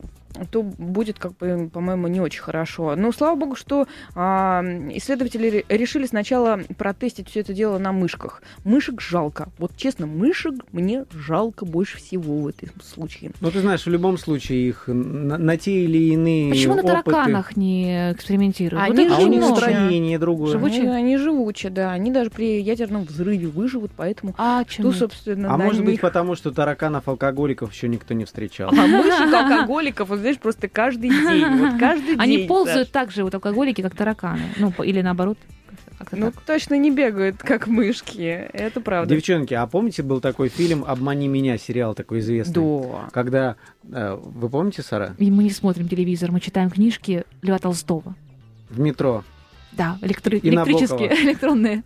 [0.51, 2.95] то будет, как бы, по-моему, не очень хорошо.
[2.97, 8.43] Но слава богу, что а, исследователи ре- решили сначала протестить все это дело на мышках.
[8.65, 9.49] Мышек жалко.
[9.59, 13.33] Вот честно, мышек мне жалко больше всего в этом случае.
[13.41, 17.11] Ну, ты знаешь, в любом случае их на, на те или иные Почему на опыты-
[17.13, 18.83] тараканах не экспериментируют?
[18.91, 20.53] Они это А у них строение другое.
[20.53, 20.83] Живучие?
[20.83, 21.93] Они, они живучие, да.
[21.93, 24.99] Они даже при ядерном взрыве выживут, поэтому А, чем это?
[24.99, 28.71] собственно, А на может быть, них потому что тараканов-алкоголиков еще никто не встречал.
[28.71, 31.57] А мышек алкоголиков, вот знаешь, просто каждый день.
[31.59, 32.21] Вот каждый день.
[32.21, 34.43] Они ползают так же, вот алкоголики, как тараканы.
[34.59, 35.39] Ну, или наоборот.
[35.99, 36.43] Как-то Ну, так.
[36.43, 38.21] точно не бегают, как мышки.
[38.53, 39.15] Это правда.
[39.15, 42.55] Девчонки, а помните, был такой фильм «Обмани меня», сериал такой известный?
[42.55, 43.09] Да.
[43.13, 43.57] Когда,
[43.91, 48.15] э, вы помните, Сара, И мы не смотрим телевизор, мы читаем книжки Льва Толстого.
[48.69, 49.25] в метро?
[49.73, 51.23] Да, электри- И электрические, Набокова.
[51.29, 51.83] электронные.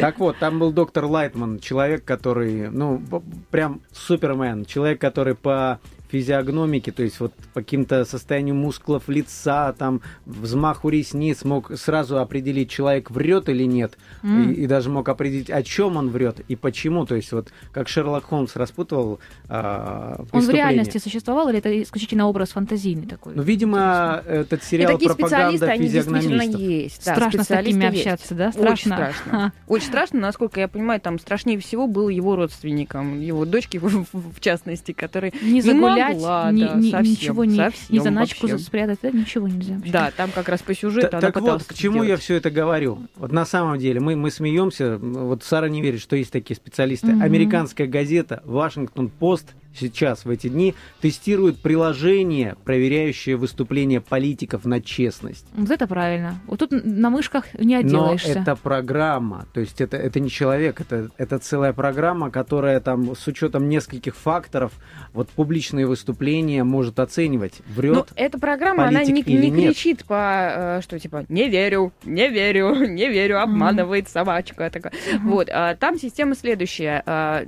[0.00, 3.02] Так вот, там был доктор Лайтман, человек, который, ну,
[3.50, 10.00] прям супермен, человек, который по физиогномике, то есть вот по каким-то состоянию мускулов лица, там,
[10.26, 14.50] взмаху ресниц мог сразу определить, человек врет или нет, М.
[14.52, 17.06] и, и даже мог определить, о чем он врет и почему.
[17.06, 22.26] То есть вот как Шерлок Холмс распутывал а, Он в реальности существовал или это исключительно
[22.28, 23.34] образ фантазийный такой?
[23.34, 27.04] Ну, видимо, этот И сериал такие специалисты, пропаганда они действительно есть.
[27.04, 28.06] Да, Страшно с специалисты такими есть.
[28.06, 28.46] общаться, да?
[28.48, 28.96] Очень Страшно.
[28.96, 29.52] страшно.
[29.66, 34.92] Очень страшно, насколько я понимаю, там страшнее всего было его родственникам, его дочке в, частности,
[34.92, 35.62] который Не Не
[36.08, 38.64] загулять, могла, ни- да, ни- совсем, ничего не, совсем ни заначку вообще.
[38.64, 39.74] спрятать, да, ничего нельзя.
[39.74, 39.92] вообще.
[39.92, 42.22] Да, там как раз по сюжету Та- она так вот, к чему я сделать.
[42.22, 42.98] все это говорю?
[43.16, 47.08] Вот на самом деле мы, мы смеемся, вот Сара не верит, что есть такие специалисты.
[47.08, 47.22] Мгм.
[47.22, 55.46] Американская газета Вашингтон Пост сейчас, в эти дни, тестирует приложение, проверяющее выступления политиков на честность.
[55.54, 56.40] Вот это правильно.
[56.46, 58.34] Вот тут на мышках не отделаешься.
[58.34, 63.14] Но это программа, то есть это, это не человек, это, это целая программа, которая там
[63.14, 64.72] с учетом нескольких факторов
[65.12, 67.94] вот публичные выступления может оценивать, врет.
[67.94, 69.74] Ну, эта программа, она не, не нет.
[69.74, 74.70] кричит по, э, что типа, не верю, не верю, не верю, обманывает собачка.
[74.70, 74.92] Такая.
[75.22, 77.02] Вот, а там система следующая.
[77.06, 77.44] А,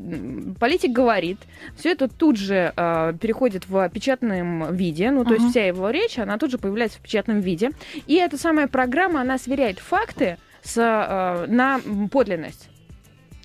[0.59, 1.39] Политик говорит,
[1.77, 5.43] все это тут же а, переходит в печатном виде, ну, то Ага.
[5.43, 7.71] есть вся его речь, она тут же появляется в печатном виде.
[8.07, 12.69] И эта самая программа, она сверяет факты с, а, на подлинность.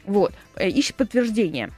[0.05, 1.69] Вот, э, ищет подтверждение.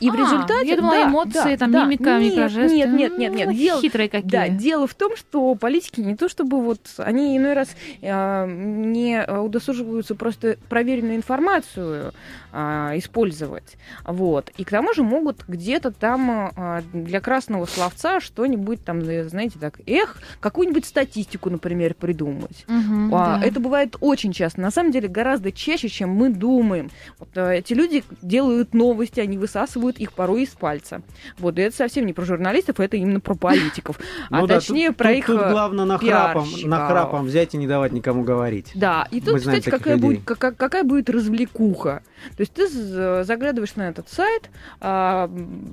[0.00, 0.68] И в А, результате...
[0.68, 1.84] Я думала, да, эмоции, да, там, да.
[1.84, 2.76] мимика, Нет, микрожесты.
[2.76, 3.46] Нет, нет, нет, нет.
[3.46, 4.28] Ну, Дело, Хитрые какие.
[4.30, 7.68] да, дело в том, что политики не то чтобы вот они иной раз
[8.02, 12.12] э, не удосуживаются просто проверенную информацию
[12.56, 14.50] а, использовать, вот.
[14.56, 19.80] И к тому же могут где-то там а, для красного словца что-нибудь там, знаете, так,
[19.86, 22.64] эх, какую-нибудь статистику, например, придумать.
[22.68, 23.46] Мгм, А, да.
[23.46, 24.60] Это бывает очень часто.
[24.60, 26.90] На самом деле гораздо чаще, чем мы думаем.
[27.18, 31.02] Вот, э, эти люди делают новости, они высасывают их порой из пальца.
[31.38, 33.98] Вот, и это совсем не про журналистов, это именно про политиков.
[34.30, 35.26] А Ну точнее про их...
[35.26, 38.70] тут э, главное нахрапом, взять и не давать никому говорить.
[38.74, 42.02] Да, и тут, кстати, какая будет развлекуха.
[42.36, 45.28] То есть ты заглядываешь на этот сайт, а,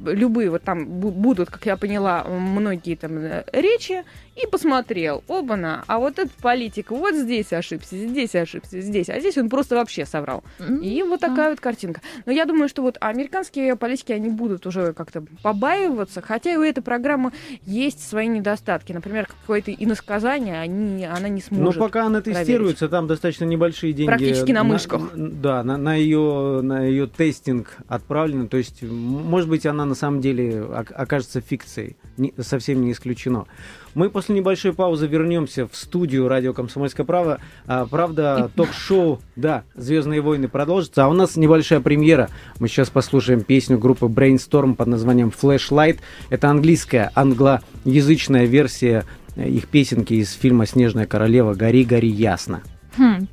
[0.06, 4.04] любые вот там бу- будут, как я поняла, многие там э, речи,
[4.42, 9.38] и посмотрел, оба-на, а вот этот политик вот здесь ошибся, здесь ошибся, здесь, а здесь
[9.38, 10.44] он просто вообще соврал.
[10.82, 12.02] И вот такая вот картинка.
[12.26, 16.64] Но я думаю, что вот американские политики, они будут уже как-то побаиваться, хотя и у
[16.64, 17.34] этой программы
[17.66, 18.94] есть свои недостатки.
[18.94, 21.80] Например, какое-то иносказание, они, она не Но сможет.
[21.80, 24.08] пока она тестируется, там достаточно небольшие деньги.
[24.08, 25.02] Практически на мышках.
[25.14, 28.48] н- Да, на, на ее на ее тестинг отправлены.
[28.48, 31.98] То есть, может быть, она на самом деле ок- окажется фикцией.
[32.18, 33.46] Не- совсем не исключено.
[33.94, 37.40] Мы после небольшой паузы вернемся в студию радио Комсомольская правда.
[37.68, 41.04] А, правда, ток-шоу, да, Звездные войны продолжится.
[41.06, 42.30] А у нас небольшая премьера.
[42.60, 46.00] Мы сейчас послушаем песню группы Brainstorm под названием Flashlight.
[46.30, 52.62] Это английская, англоязычная версия э, их песенки из фильма Снежная королева Гори, гори ясно.
[52.98, 53.28] Хм,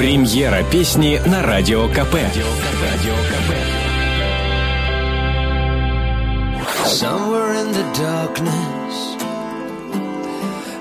[0.00, 2.14] Премьера песни на Радио КП.
[2.14, 3.50] Радио КП.
[6.86, 9.16] Somewhere in the darkness,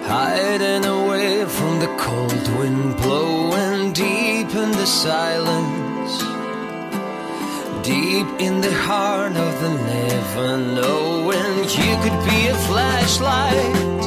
[0.08, 6.14] hiding away from the cold wind blowing deep in the silence,
[7.84, 11.56] deep in the heart of the never knowing.
[11.84, 14.04] You could be a flashlight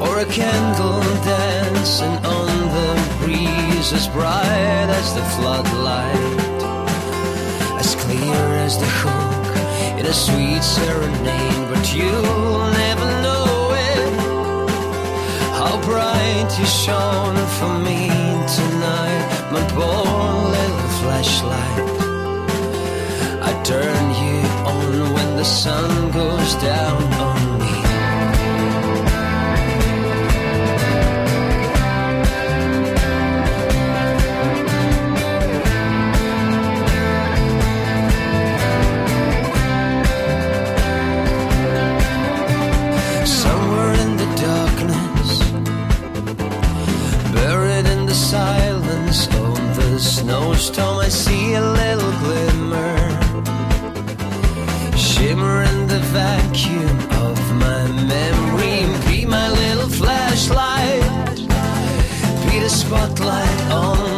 [0.00, 2.41] or a candle dancing on the breeze,
[3.93, 6.39] as bright as the floodlight,
[7.79, 9.53] as clear as the hook
[9.99, 13.45] in a sweet serenade, but you'll never know
[13.91, 14.13] it.
[15.59, 18.09] How bright you shone for me
[18.57, 20.03] tonight, my poor
[20.57, 21.85] little flashlight.
[23.49, 24.37] I turn you
[24.73, 27.52] on when the sun goes down on
[50.63, 52.97] snowstorm, I see a little glimmer,
[54.97, 56.97] shimmer in the vacuum
[57.27, 58.85] of my memory.
[59.07, 61.35] Be my little flashlight,
[62.47, 64.12] be the spotlight on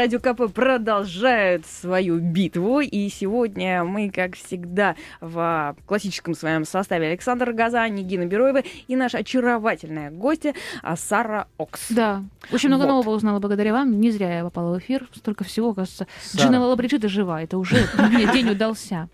[0.00, 2.80] радио КП продолжают свою битву.
[2.80, 9.18] И сегодня мы, как всегда, в классическом своем составе Александр Газа, Нигина Бероева и наша
[9.18, 11.88] очаровательная гостья а, Сара Окс.
[11.90, 12.88] Да, очень много Вот.
[12.88, 14.00] нового узнала благодаря вам.
[14.00, 15.06] Не зря я попала в эфир.
[15.14, 16.06] Столько всего, кажется.
[16.22, 16.44] Сара.
[16.44, 17.42] Джина Лалабриджита жива.
[17.42, 17.76] Это уже
[18.10, 19.10] мне день удался.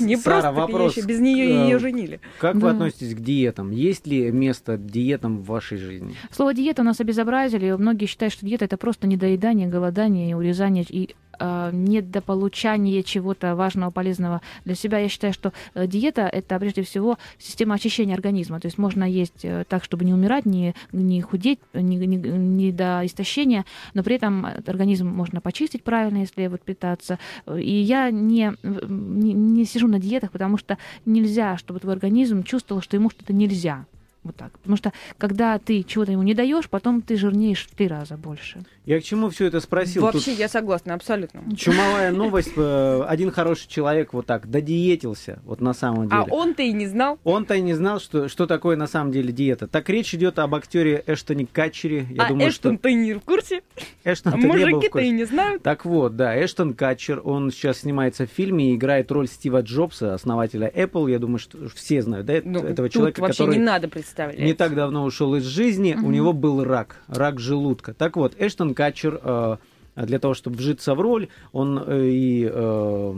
[0.00, 2.20] Не просто вопрос, без нее э, ее женили.
[2.40, 3.70] Как вы относитесь к диетам?
[3.70, 6.16] Есть ли место диетам в вашей жизни?
[6.32, 7.70] Слово диета у нас обезобразили.
[7.70, 14.40] Многие считают, что диета это просто недоедание, голодание, урезание и э, недополучание чего-то важного, полезного
[14.64, 14.98] для себя.
[14.98, 18.60] Я считаю, что э, диета это прежде всего система очищения организма.
[18.60, 22.72] То есть можно есть э, так, чтобы не умирать, не, не худеть, не, не- не
[22.72, 27.18] до истощения, но при этом организм можно почистить правильно, если вот питаться.
[27.52, 32.80] И я не, не, не сижу на диетах, потому что нельзя, чтобы твой организм чувствовал,
[32.80, 33.86] что ему что-то нельзя.
[34.24, 34.58] Вот так.
[34.58, 38.64] Потому что когда ты чего-то ему не даешь, потом ты жирнеешь в три раза больше.
[38.86, 40.02] Я к чему все это спросил?
[40.02, 41.42] Тут Вообще, я согласна, абсолютно.
[41.56, 42.52] чумовая новость.
[42.56, 46.22] э, Один хороший человек вот так додиетился, вот на самом деле.
[46.22, 47.18] А он-то и не знал.
[47.24, 49.66] Он-то и не знал, что, что такое на самом деле диета.
[49.68, 52.06] Так речь идет об актере Эштоне Катчере.
[52.10, 53.62] Я а думаю, Эштон-то и не в курсе.
[53.74, 55.62] что Эштон А мужики-то и не знают.
[55.62, 60.12] Так вот, да, Эштон Катчер, он сейчас снимается в фильме и играет роль Стива Джобса,
[60.12, 61.10] основателя Apple.
[61.10, 64.13] Я думаю, что все знают, да, Ну, этого тут человека, вообще который не надо представлять.
[64.36, 67.94] Не так давно ушел из жизни, у него был рак, рак желудка.
[67.94, 69.56] Так вот, Эштон Катчер э,
[69.96, 73.14] для того, чтобы вжиться в роль, он э, и э,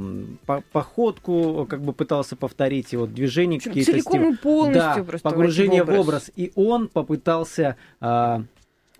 [0.46, 3.92] по- походку как бы пытался повторить, и вот движения В общем, какие-то.
[3.92, 6.30] целиком и полностью да, просто погружение войти в образ.
[6.36, 8.42] И он попытался а,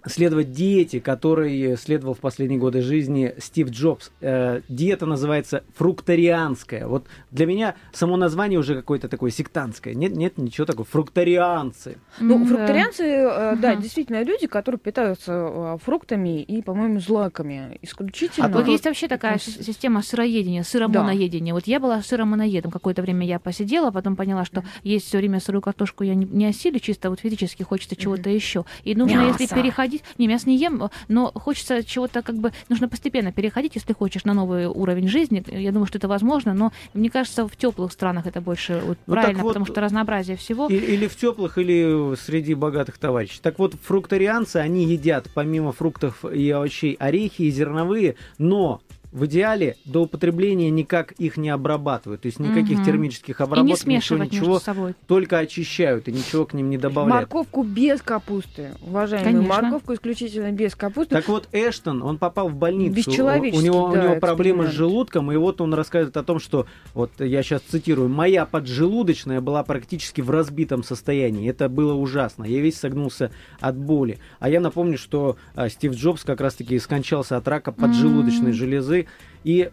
[0.07, 4.11] следовать диете, которой следовал в последние годы жизни Стив Джобс.
[4.21, 6.87] Э, диета называется фруктарианская.
[6.87, 9.95] Вот для меня само название уже какое-то такое сектантское.
[9.95, 10.87] Нет, нет, ничего такого.
[10.87, 11.99] Фруктарианцы.
[12.21, 12.47] Ну, да.
[12.47, 17.79] фрукторианцы, э, да, действительно люди, которые питаются э, фруктами и, по-моему, злаками.
[17.83, 18.47] Исключительно.
[18.47, 21.53] А вот есть вообще такая си- система сыроедения, сыромоноедения.
[21.53, 22.71] Вот я была сыромоноедом.
[22.71, 26.47] Какое-то время я посидела, потом поняла, что есть все время сырую картошку я не, не
[26.47, 28.65] осилю, чисто вот физически хочется чего-то еще.
[28.85, 29.55] И нужно, если Мясо.
[29.97, 30.19] Переходить...
[30.19, 32.53] Не, мясо не ем, но хочется чего-то как бы...
[32.69, 35.45] Нужно постепенно переходить, если хочешь на новый уровень жизни.
[35.49, 39.15] Я думаю, что это возможно, но мне кажется, в теплых странах это больше вот Ну,
[39.15, 40.69] правильно, вот, потому что разнообразие всего.
[40.69, 43.41] И- Или в теплых, или среди богатых товарищей.
[43.43, 48.81] Так вот, фруктарианцы, они едят помимо фруктов и овощей орехи и зерновые, но
[49.13, 52.23] в идеале до употребления никак их не обрабатывают.
[52.23, 52.85] То есть никаких Мгм.
[52.85, 54.95] термических И обработок, не ничего, смешивать ничего, между собой.
[55.07, 57.23] только очищают и ничего к ним не добавляют.
[57.33, 58.73] Морковку без капусты.
[58.83, 59.63] Уважаемые, Конечно.
[59.63, 61.15] морковку исключительно без капусты.
[61.15, 63.11] Так вот, Эштон, он попал в больницу.
[63.11, 63.13] У
[63.61, 67.11] него, да, у него проблемы с желудком, и вот он рассказывает о том, что, вот
[67.21, 71.49] я сейчас цитирую, «Моя поджелудочная была практически в разбитом состоянии.
[71.49, 72.45] Это было ужасно.
[72.45, 74.19] Я весь согнулся от боли».
[74.41, 78.55] А я напомню, что а, Стив Джобс как раз-таки скончался от рака поджелудочной М.
[78.55, 78.96] железы.
[79.45, 79.71] И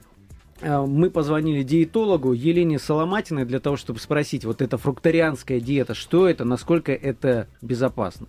[0.61, 6.28] а, мы позвонили диетологу Елене Соломатиной для того, чтобы спросить, вот эта фруктарианская диета, что
[6.28, 8.28] это, насколько это безопасно?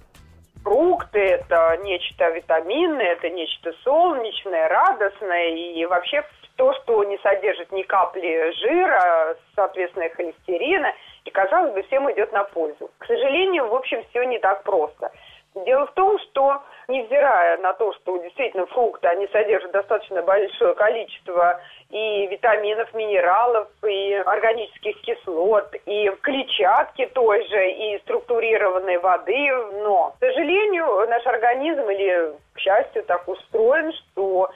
[0.63, 6.25] Фрукты– это нечто витаминное, это нечто солнечное, радостное и вообще
[6.57, 10.93] то, что не содержит ни капли жира, соответственно, холестерина,
[11.25, 12.91] и, казалось бы, всем идет на пользу.
[12.99, 15.11] К сожалению, в общем, все не так просто.
[15.55, 21.61] Дело в том, что, невзирая на то, что действительно фрукты, они содержат достаточно большое количество
[21.91, 29.49] и витаминов, минералов, и органических кислот, и клетчатки той же, и структурированной воды.
[29.83, 34.51] Но, к сожалению, наш организм или, к счастью, так устроен, что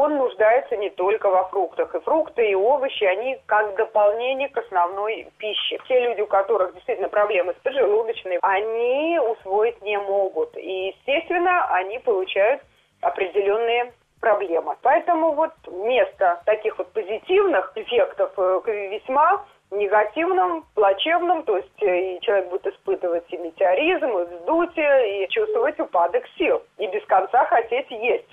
[0.00, 1.94] он нуждается не только во фруктах.
[1.94, 5.78] И фрукты, и овощи, они как дополнение к основной пище.
[5.88, 10.56] Те люди, у которых действительно проблемы с поджелудочной, они усвоить не могут.
[10.56, 12.62] И, естественно, они получают
[13.02, 14.76] определенные проблема.
[14.82, 22.20] Поэтому вот место таких вот позитивных эффектов э, весьма негативным, плачевным, то есть э, и
[22.20, 27.90] человек будет испытывать и метеоризм, и вздутие, и чувствовать упадок сил, и без конца хотеть
[27.90, 28.28] есть.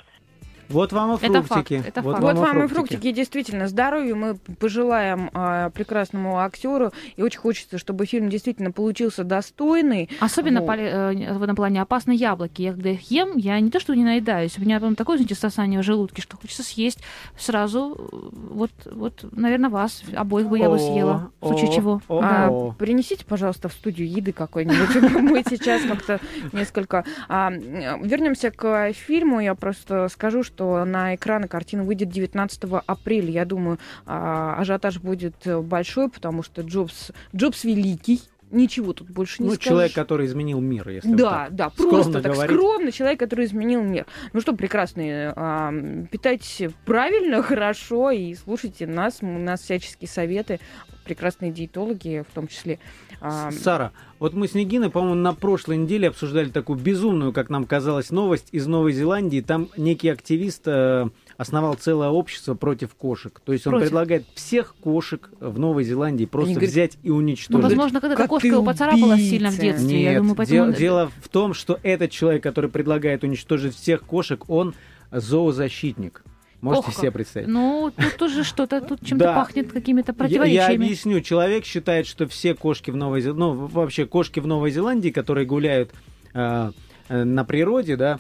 [0.70, 1.78] Вот вам и Это фруктики.
[1.78, 2.24] факт, это вот факт.
[2.24, 8.06] Вот вам и фруктики, действительно, здоровья мы пожелаем а, прекрасному актеру, и очень хочется, чтобы
[8.06, 10.10] фильм действительно получился достойный.
[10.20, 10.70] Особенно Вот.
[10.70, 12.62] поле- э, в этом плане опасны яблоки.
[12.62, 15.36] Я когда их ем, я не то что не наедаюсь, у меня потом такое, знаете,
[15.36, 17.00] сосание в желудке, что хочется съесть
[17.38, 17.96] сразу.
[17.98, 21.32] э, Вот, вот, наверное, вас обоих бы я бы съела.
[21.42, 22.02] В случае чего.
[22.10, 22.74] о.
[22.78, 25.12] Принесите, пожалуйста, в студию еды какой-нибудь.
[25.22, 26.20] Мы сейчас как-то
[26.52, 27.04] несколько...
[27.30, 29.40] А, Вернемся к фильму.
[29.40, 33.30] Я просто скажу, что на экраны картина выйдет 19 апреля.
[33.30, 38.22] Я думаю, а, ажиотаж будет э, большой, потому что Джобс, Джобс великий.
[38.50, 39.68] Ничего тут больше не Ну, скажешь.
[39.68, 41.56] человек, который изменил мир, если Да, так.
[41.56, 42.56] да, скромно просто так говорить.
[42.56, 44.06] скромно человек, который изменил мир.
[44.32, 45.74] Ну что, прекрасные, а,
[46.10, 50.62] питайтесь правильно, хорошо и слушайте нас, у нас всяческие советы,
[51.04, 52.80] прекрасные диетологи в том числе.
[53.20, 58.10] Сара, вот мы с Нигиной, по-моему, на прошлой неделе обсуждали такую безумную, как нам казалось,
[58.12, 59.42] новость из Новой Зеландии.
[59.42, 61.08] Там некий активист э,
[61.38, 63.40] основал целое общество против кошек.
[63.44, 63.88] То есть он Против.
[63.88, 67.64] предлагает всех кошек в Новой Зеландии просто говорят, взять и Ну, уничтожить.
[67.64, 69.88] возможно, когда-то коты кошка его поцарапала сильно в детстве.
[70.04, 70.58] Нет, я думаю, поэтому...
[70.60, 74.74] дел- он- дело в том, что этот человек, который предлагает уничтожить всех кошек, он
[75.12, 76.24] зоозащитник.
[76.62, 77.48] Можете Ох, себе представить?
[77.48, 79.36] Ну, тут тоже что-то, тут чем-то Да.
[79.36, 80.86] пахнет какими-то Я, я противоречиями.
[80.86, 81.22] объясню.
[81.22, 85.46] Человек считает, что все кошки в Новой Зеландии, ну, вообще кошки в Новой Зеландии, которые
[85.46, 85.92] гуляют
[86.34, 86.72] э,
[87.10, 88.20] э, на природе, да,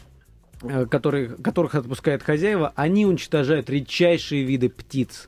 [0.62, 5.28] э, которые, которых отпускают хозяева, они уничтожают редчайшие виды птиц.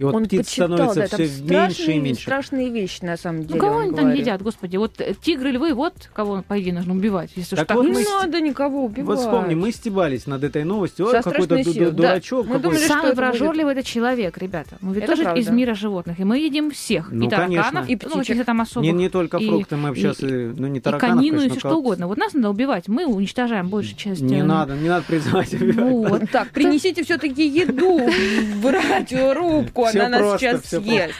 [0.00, 2.22] И вот он птиц почитал, становится да, все там меньше страшные, и меньше.
[2.22, 3.54] страшные вещи, на самом деле.
[3.54, 4.78] Ну, кого он они там едят, господи?
[4.78, 7.30] Вот э, тигры, львы, вот кого, по идее, нужно убивать.
[7.36, 9.06] Если уж Так так вот Не мы надо никого убивать.
[9.06, 11.06] Вот вспомни, мы стебались над этой новостью.
[11.08, 12.08] Со Ой, какой-то страшной ду- силой, ду- да.
[12.08, 12.46] дурачок.
[12.46, 14.76] Мы думали, что Самый это будет- прожорливый это человек, ребята.
[14.80, 15.40] Мы ведь Это тоже правда.
[15.40, 17.10] из мира животных, и мы едим всех.
[17.12, 17.86] Ну, и тараканов.
[17.90, 18.28] И ну, птичек.
[18.30, 18.90] если там особых.
[18.90, 21.58] Не, не только и- фрукты, мы и- сейчас, ну не и тараканов, конину, и все
[21.58, 22.06] что угодно.
[22.06, 24.22] Вот нас надо убивать, мы уничтожаем большую часть.
[24.22, 26.10] Не э, надо, не надо призывать убивать.
[26.10, 31.14] Вот так, принесите все-таки еду в радиорубку, Всё она нас просто, сейчас съест.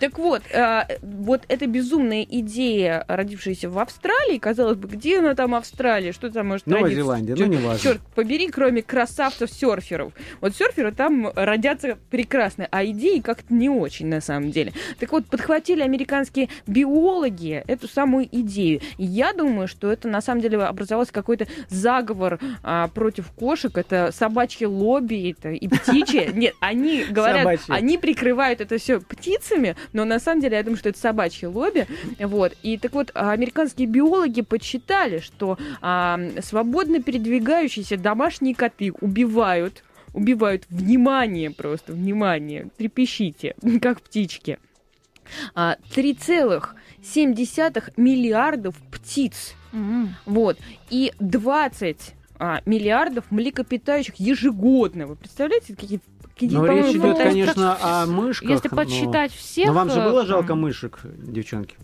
[0.00, 5.54] Так вот, э, вот эта безумная идея, родившаяся в Австралии, казалось бы, где она там
[5.54, 7.02] Австралия, что там может Новая родиться?
[7.02, 7.78] Зеландия, ну не важно.
[7.78, 10.12] Черт побери, кроме красавцев-серферов.
[10.40, 14.72] Вот серферы там родятся прекрасно, а идеи как-то не очень на самом деле.
[14.98, 18.80] Так вот, подхватили американские биологи эту самую идею.
[18.98, 23.76] И я думаю, что это на самом деле образовался какой-то заговор а, против кошек.
[23.76, 26.30] Это собачье лобби, это и птичье.
[26.34, 30.90] Нет, они говорят, они прикрывают это все птицами, но на самом деле я думаю, что
[30.90, 31.88] это собачье лобби.
[32.20, 32.56] Вот.
[32.62, 39.82] И так вот, а, американские биологи подсчитали, что а, свободно передвигающиеся домашние коты убивают
[40.14, 44.60] убивают внимание просто, внимание, трепещите, как птички.
[45.56, 49.54] А, 3,7 миллиардов птиц.
[50.26, 50.58] Вот.
[50.90, 55.06] И 20 а, миллиардов млекопитающих ежегодно.
[55.06, 56.00] Вы представляете, какие,
[56.36, 58.50] какие Но речь идет, конечно, о мышках.
[58.50, 59.68] Если но- подсчитать всех...
[59.68, 61.76] Но вам же э, было жалко м, мышек, девчонки?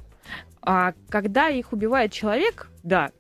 [0.61, 3.11] А когда их убивает человек, да.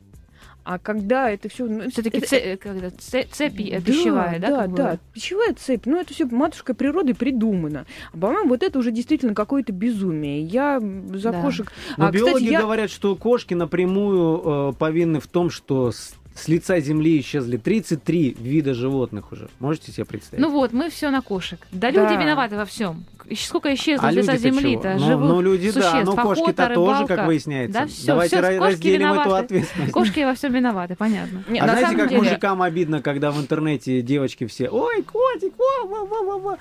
[0.64, 1.88] А когда это все...
[1.90, 4.48] Все-таки цепь э, пищевая, да?
[4.48, 4.76] Да, как бы?
[4.76, 5.86] да, пищевая цепь.
[5.86, 7.86] Ну, это все матушкой природы придумано.
[8.12, 10.42] А, по-моему, вот это уже действительно какое-то безумие.
[10.42, 11.40] Я за Да.
[11.42, 11.72] кошек...
[11.96, 16.14] Но А, кстати, биологи я- говорят, что кошки напрямую э, повинны в том, что с,
[16.34, 19.48] с лица Земли исчезли 33 вида животных уже.
[19.60, 20.42] Можете себе представить?
[20.42, 21.60] Ну вот, мы все на кошек.
[21.70, 22.02] Да, Да.
[22.02, 23.04] люди виноваты во всем.
[23.36, 24.94] Сколько исчезло а с лица земли-то?
[24.98, 26.04] Ну, живых ну, люди, да, существ.
[26.04, 27.80] но кошки-то тоже, как выясняется.
[27.80, 29.44] Да, всё, Давайте кошки разделим эту виноваты.
[29.44, 29.92] ответственность.
[29.92, 31.44] Кошки во всем виноваты, понятно.
[31.48, 32.20] Не, а на знаете, как деле...
[32.20, 36.58] мужикам обидно, когда в интернете девочки все «Ой, котик, во, во, во, во, во».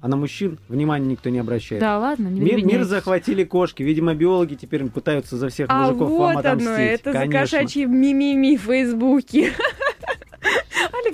[0.00, 1.80] А на мужчин внимания никто не обращает.
[1.82, 3.82] Да, ладно, не Мир, мир захватили кошки.
[3.82, 6.68] Видимо, биологи теперь пытаются за всех А мужиков вам вот отомстить.
[6.68, 7.40] оно, это за Конечно.
[7.40, 9.52] кошачьи мимими в Фейсбуке.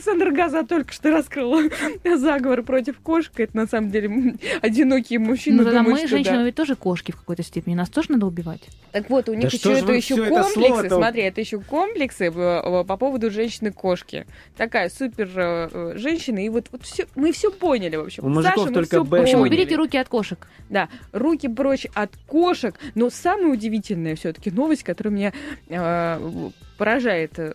[0.06, 1.70] Алекс Александр Газа только что раскрыл
[2.16, 3.32] заговор против кошек.
[3.38, 6.44] Это на самом деле одинокие мужчины Ну, тогда думают, мы, что женщины, да.
[6.44, 7.74] ведь тоже кошки в какой-то степени.
[7.74, 8.62] Нас тоже надо убивать.
[8.92, 10.54] Так вот, у них что еще это еще это комплексы.
[10.68, 14.26] слово-то- Смотри, это еще комплексы э, э, по поводу женщины-кошки.
[14.56, 16.44] Такая супер э, женщина.
[16.44, 18.24] И вот, вот все, мы все поняли, в общем.
[18.24, 19.48] У мужиков Саша, мы только В общем, Поняли.
[19.54, 20.46] уберите руки от кошек.
[20.70, 22.78] Да, руки прочь от кошек.
[22.94, 25.32] Но самая удивительная все-таки новость, которая меня
[25.68, 27.32] э, поражает.
[27.38, 27.52] э,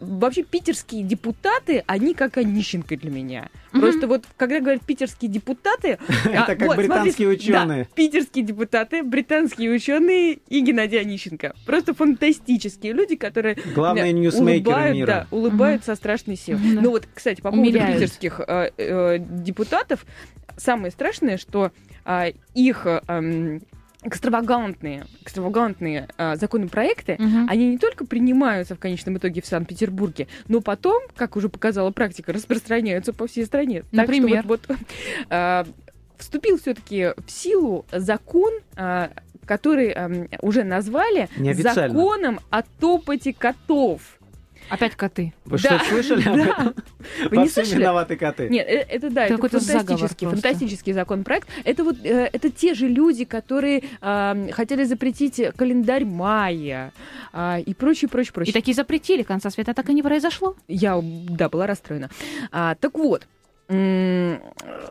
[0.00, 3.48] вообще питерские депутаты, они как Онищенко для меня.
[3.72, 5.98] Просто вот, когда говорят питерские депутаты...
[6.24, 7.88] а, Это как вот, британские ученые.
[7.94, 11.54] питерские депутаты, британские ученые и Геннадий Онищенко.
[11.66, 15.06] Просто фантастические люди, которые Главные ньюсмейкеры улыбают, мира.
[15.06, 16.74] Да, улыбаются со страшной силой.
[16.74, 16.80] Да.
[16.80, 20.04] Ну вот, кстати, по поводу питерских э, э, депутатов,
[20.56, 21.72] самое страшное, что
[22.04, 23.62] а, их а, м,
[24.02, 27.46] экстравагантные, экстравагантные а, законопроекты, Мгм.
[27.50, 32.32] они не только принимаются в конечном итоге в Санкт-Петербурге, но потом, как уже показала практика,
[32.32, 33.82] распространяются по всей стране.
[33.92, 34.44] Так что Например?
[34.46, 34.78] вот, вот,
[35.28, 35.66] а,
[36.16, 39.10] вступил все-таки в силу закон, а,
[39.46, 41.28] который ам, уже назвали
[41.90, 44.00] законом о топоте котов.
[44.70, 45.34] Опять коты.
[45.44, 46.42] Вы Да, что, слышали об да.
[46.44, 46.74] этом?
[47.30, 47.80] Вы не слышали?
[47.80, 48.48] виноваты коты.
[48.48, 51.48] Нет, э, это да, Это это, фантастический, фантастический законопроект.
[51.64, 56.92] Это вот э, это те же люди, которые хотели запретить календарь майя
[57.32, 58.52] а, и прочее, прочее, И прочее.
[58.52, 60.56] такие запретили, конца света так и не произошло.
[60.68, 62.10] Я, да, была расстроена.
[62.52, 63.26] А, так вот,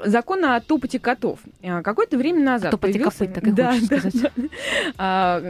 [0.06, 1.40] закон о топоте котов.
[1.64, 3.26] А, Какое-то время назад топоте появился...
[3.28, 4.22] копыт, так и да, да, сказать.
[4.22, 4.30] да.
[4.98, 5.42] А,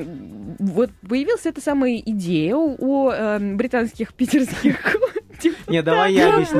[0.59, 4.95] вот появилась эта самая идея у, у, эм, британских питерских
[5.69, 6.59] Не, давай я объясню.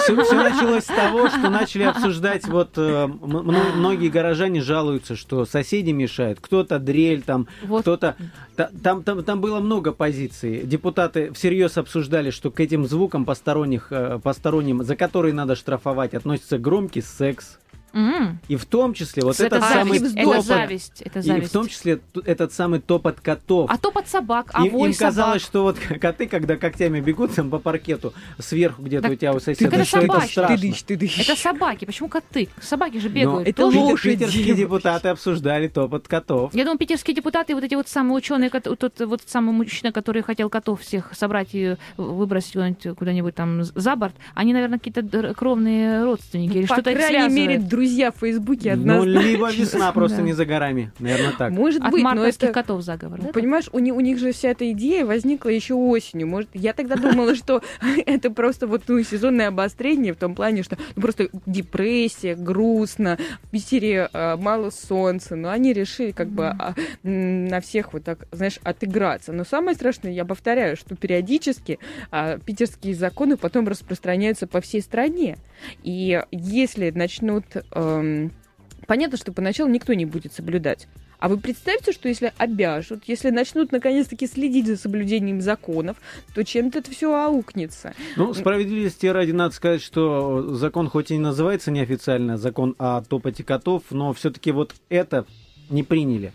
[0.00, 5.90] Все, началось с того, что начали обсуждать, вот э, мно- многие горожане жалуются, что соседи
[5.92, 7.82] мешают, кто-то дрель там, Вот.
[7.82, 8.16] кто-то...
[8.56, 10.62] та- Там, там, там было много позиций.
[10.64, 15.81] Депутаты всерьез обсуждали, что к этим звукам посторонних, э, посторонним, за которые надо штрафовать,
[16.14, 17.58] относится громкий секс.
[17.92, 18.38] М.
[18.48, 21.48] И в том числе вот это этот самый зависть, это топот, зависть, это и зависть.
[21.50, 23.70] в том числе этот самый топот котов.
[23.70, 25.48] А топот собак, а им, вой им казалось, собак.
[25.48, 29.40] что вот коты, когда когтями бегут там по паркету, сверху где-то Так- у тебя у
[29.40, 30.30] соседа, это что это собаки.
[30.30, 31.22] страшно.
[31.22, 32.48] Это собаки, почему коты?
[32.60, 33.48] Собаки же Но бегают.
[33.48, 33.78] это тоже.
[33.78, 34.16] лошади.
[34.16, 36.54] питерские депутаты обсуждали топот котов.
[36.54, 40.48] Я думаю, питерские депутаты, вот эти вот самые ученые, тот вот самый мужчина, который хотел
[40.48, 46.56] котов всех собрать и выбросить куда-нибудь, куда-нибудь там за борт, они, наверное, какие-то кровные родственники
[46.58, 47.68] или По что-то крайней мере, связывает.
[47.82, 49.18] Друзья в Фейсбуке Ну, однозначно.
[49.28, 50.22] либо весна просто Да.
[50.22, 50.92] не за горами.
[51.00, 51.50] Наверное, так.
[51.50, 52.48] Может От быть, но это...
[52.52, 53.20] котов заговор.
[53.20, 53.32] да?
[53.32, 56.28] Понимаешь, у, них- у них же вся эта идея возникла еще осенью.
[56.28, 57.60] Может, я тогда думала, что
[58.06, 63.50] это просто вот ну, сезонное обострение в том плане, что ну, просто депрессия, грустно, в
[63.50, 65.34] Питере а, мало солнца.
[65.34, 69.32] Но они решили как бы а, на всех вот так, знаешь, отыграться.
[69.32, 71.80] Но самое страшное, я повторяю, что периодически
[72.12, 75.36] а, питерские законы потом распространяются по всей стране.
[75.82, 77.44] И если начнут...
[77.74, 78.32] эм,
[78.86, 80.88] Понятно, что поначалу никто не будет соблюдать.
[81.18, 85.96] А вы представьте, что если обяжут, если начнут наконец-таки следить за соблюдением законов,
[86.34, 87.94] то чем-то это все аукнется.
[88.16, 93.44] Ну, справедливости ради надо сказать, что закон хоть и не называется неофициально закон о топоте
[93.44, 95.24] котов, но все-таки вот это
[95.70, 96.32] не приняли.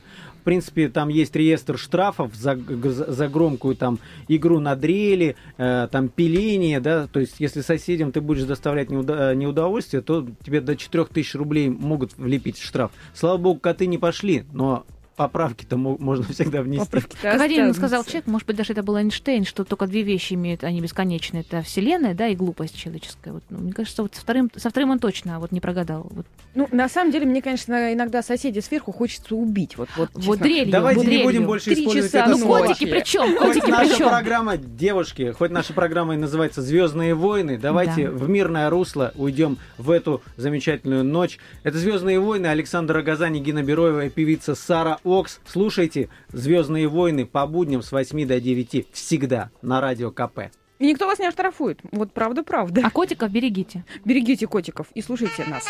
[0.48, 6.80] Принципе, там есть реестр штрафов за, за громкую там игру на дрели, э, там пиление,
[6.80, 11.68] да, то есть если соседям ты будешь доставлять неуда- неудовольствие, то тебе до 4000 рублей
[11.68, 12.92] могут влепить штраф.
[13.14, 14.86] Слава богу, коты не пошли, но
[15.18, 16.86] поправки-то мо- можно всегда внести.
[16.86, 20.36] Поправки-то Как один сказал человек, может быть, даже это был Эйнштейн, что только две вещи
[20.36, 21.42] имеют, они бесконечные.
[21.42, 23.34] Это вселенная, да, и глупость человеческая.
[23.34, 26.08] Вот, ну, мне кажется, вот со вторым, со вторым он точно вот не прогадал.
[26.12, 29.78] Вот, Ну, на самом деле, мне, конечно, иногда соседей сверху хочется убить.
[29.78, 30.72] Вот, вот, вот дрелью.
[30.72, 31.26] Давайте вот не дрелью.
[31.26, 32.30] будем больше Три использовать часа это.
[32.32, 32.68] Ну, слово.
[32.68, 33.36] котики при чем?
[33.38, 34.10] Хоть Котики наша при чем?
[34.10, 38.12] программа, девушки, хоть наша программа и называется Звездные войны, давайте Да.
[38.12, 41.40] в мирное русло уйдем в эту замечательную ночь.
[41.64, 45.40] Это Звездные войны, Александр Агазани, Гина Бероева и певица Сара Окс.
[45.46, 50.52] Слушайте Звездные войны по будням с 8 до 9 всегда на радио КП.
[50.80, 51.80] И никто вас не оштрафует.
[51.92, 52.82] Вот правда-правда.
[52.84, 53.84] А котиков берегите.
[54.06, 55.66] Берегите котиков и слушайте нас.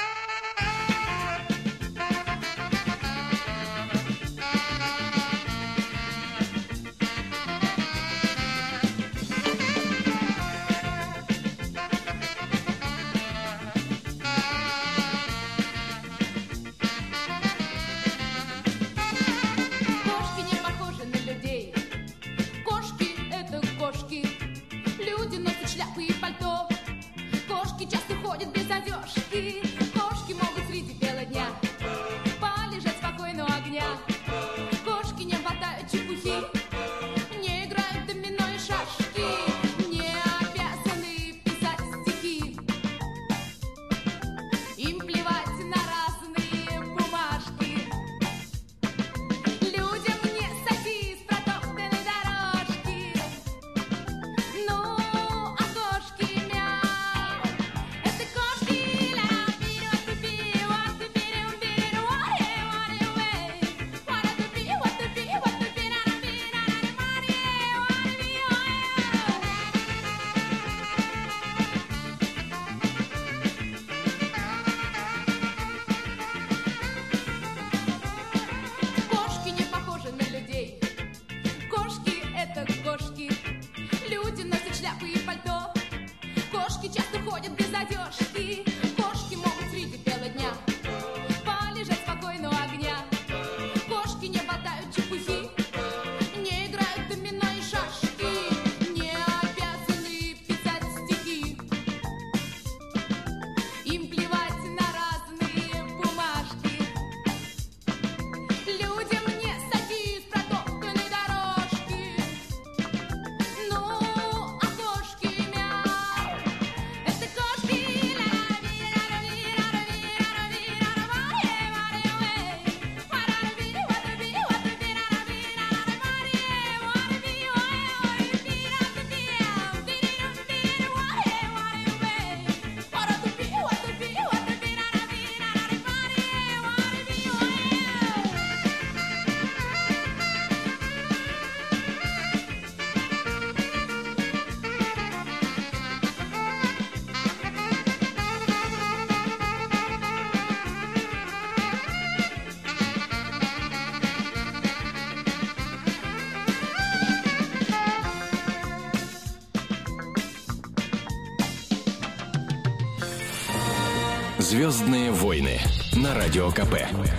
[166.27, 167.16] Радио КП.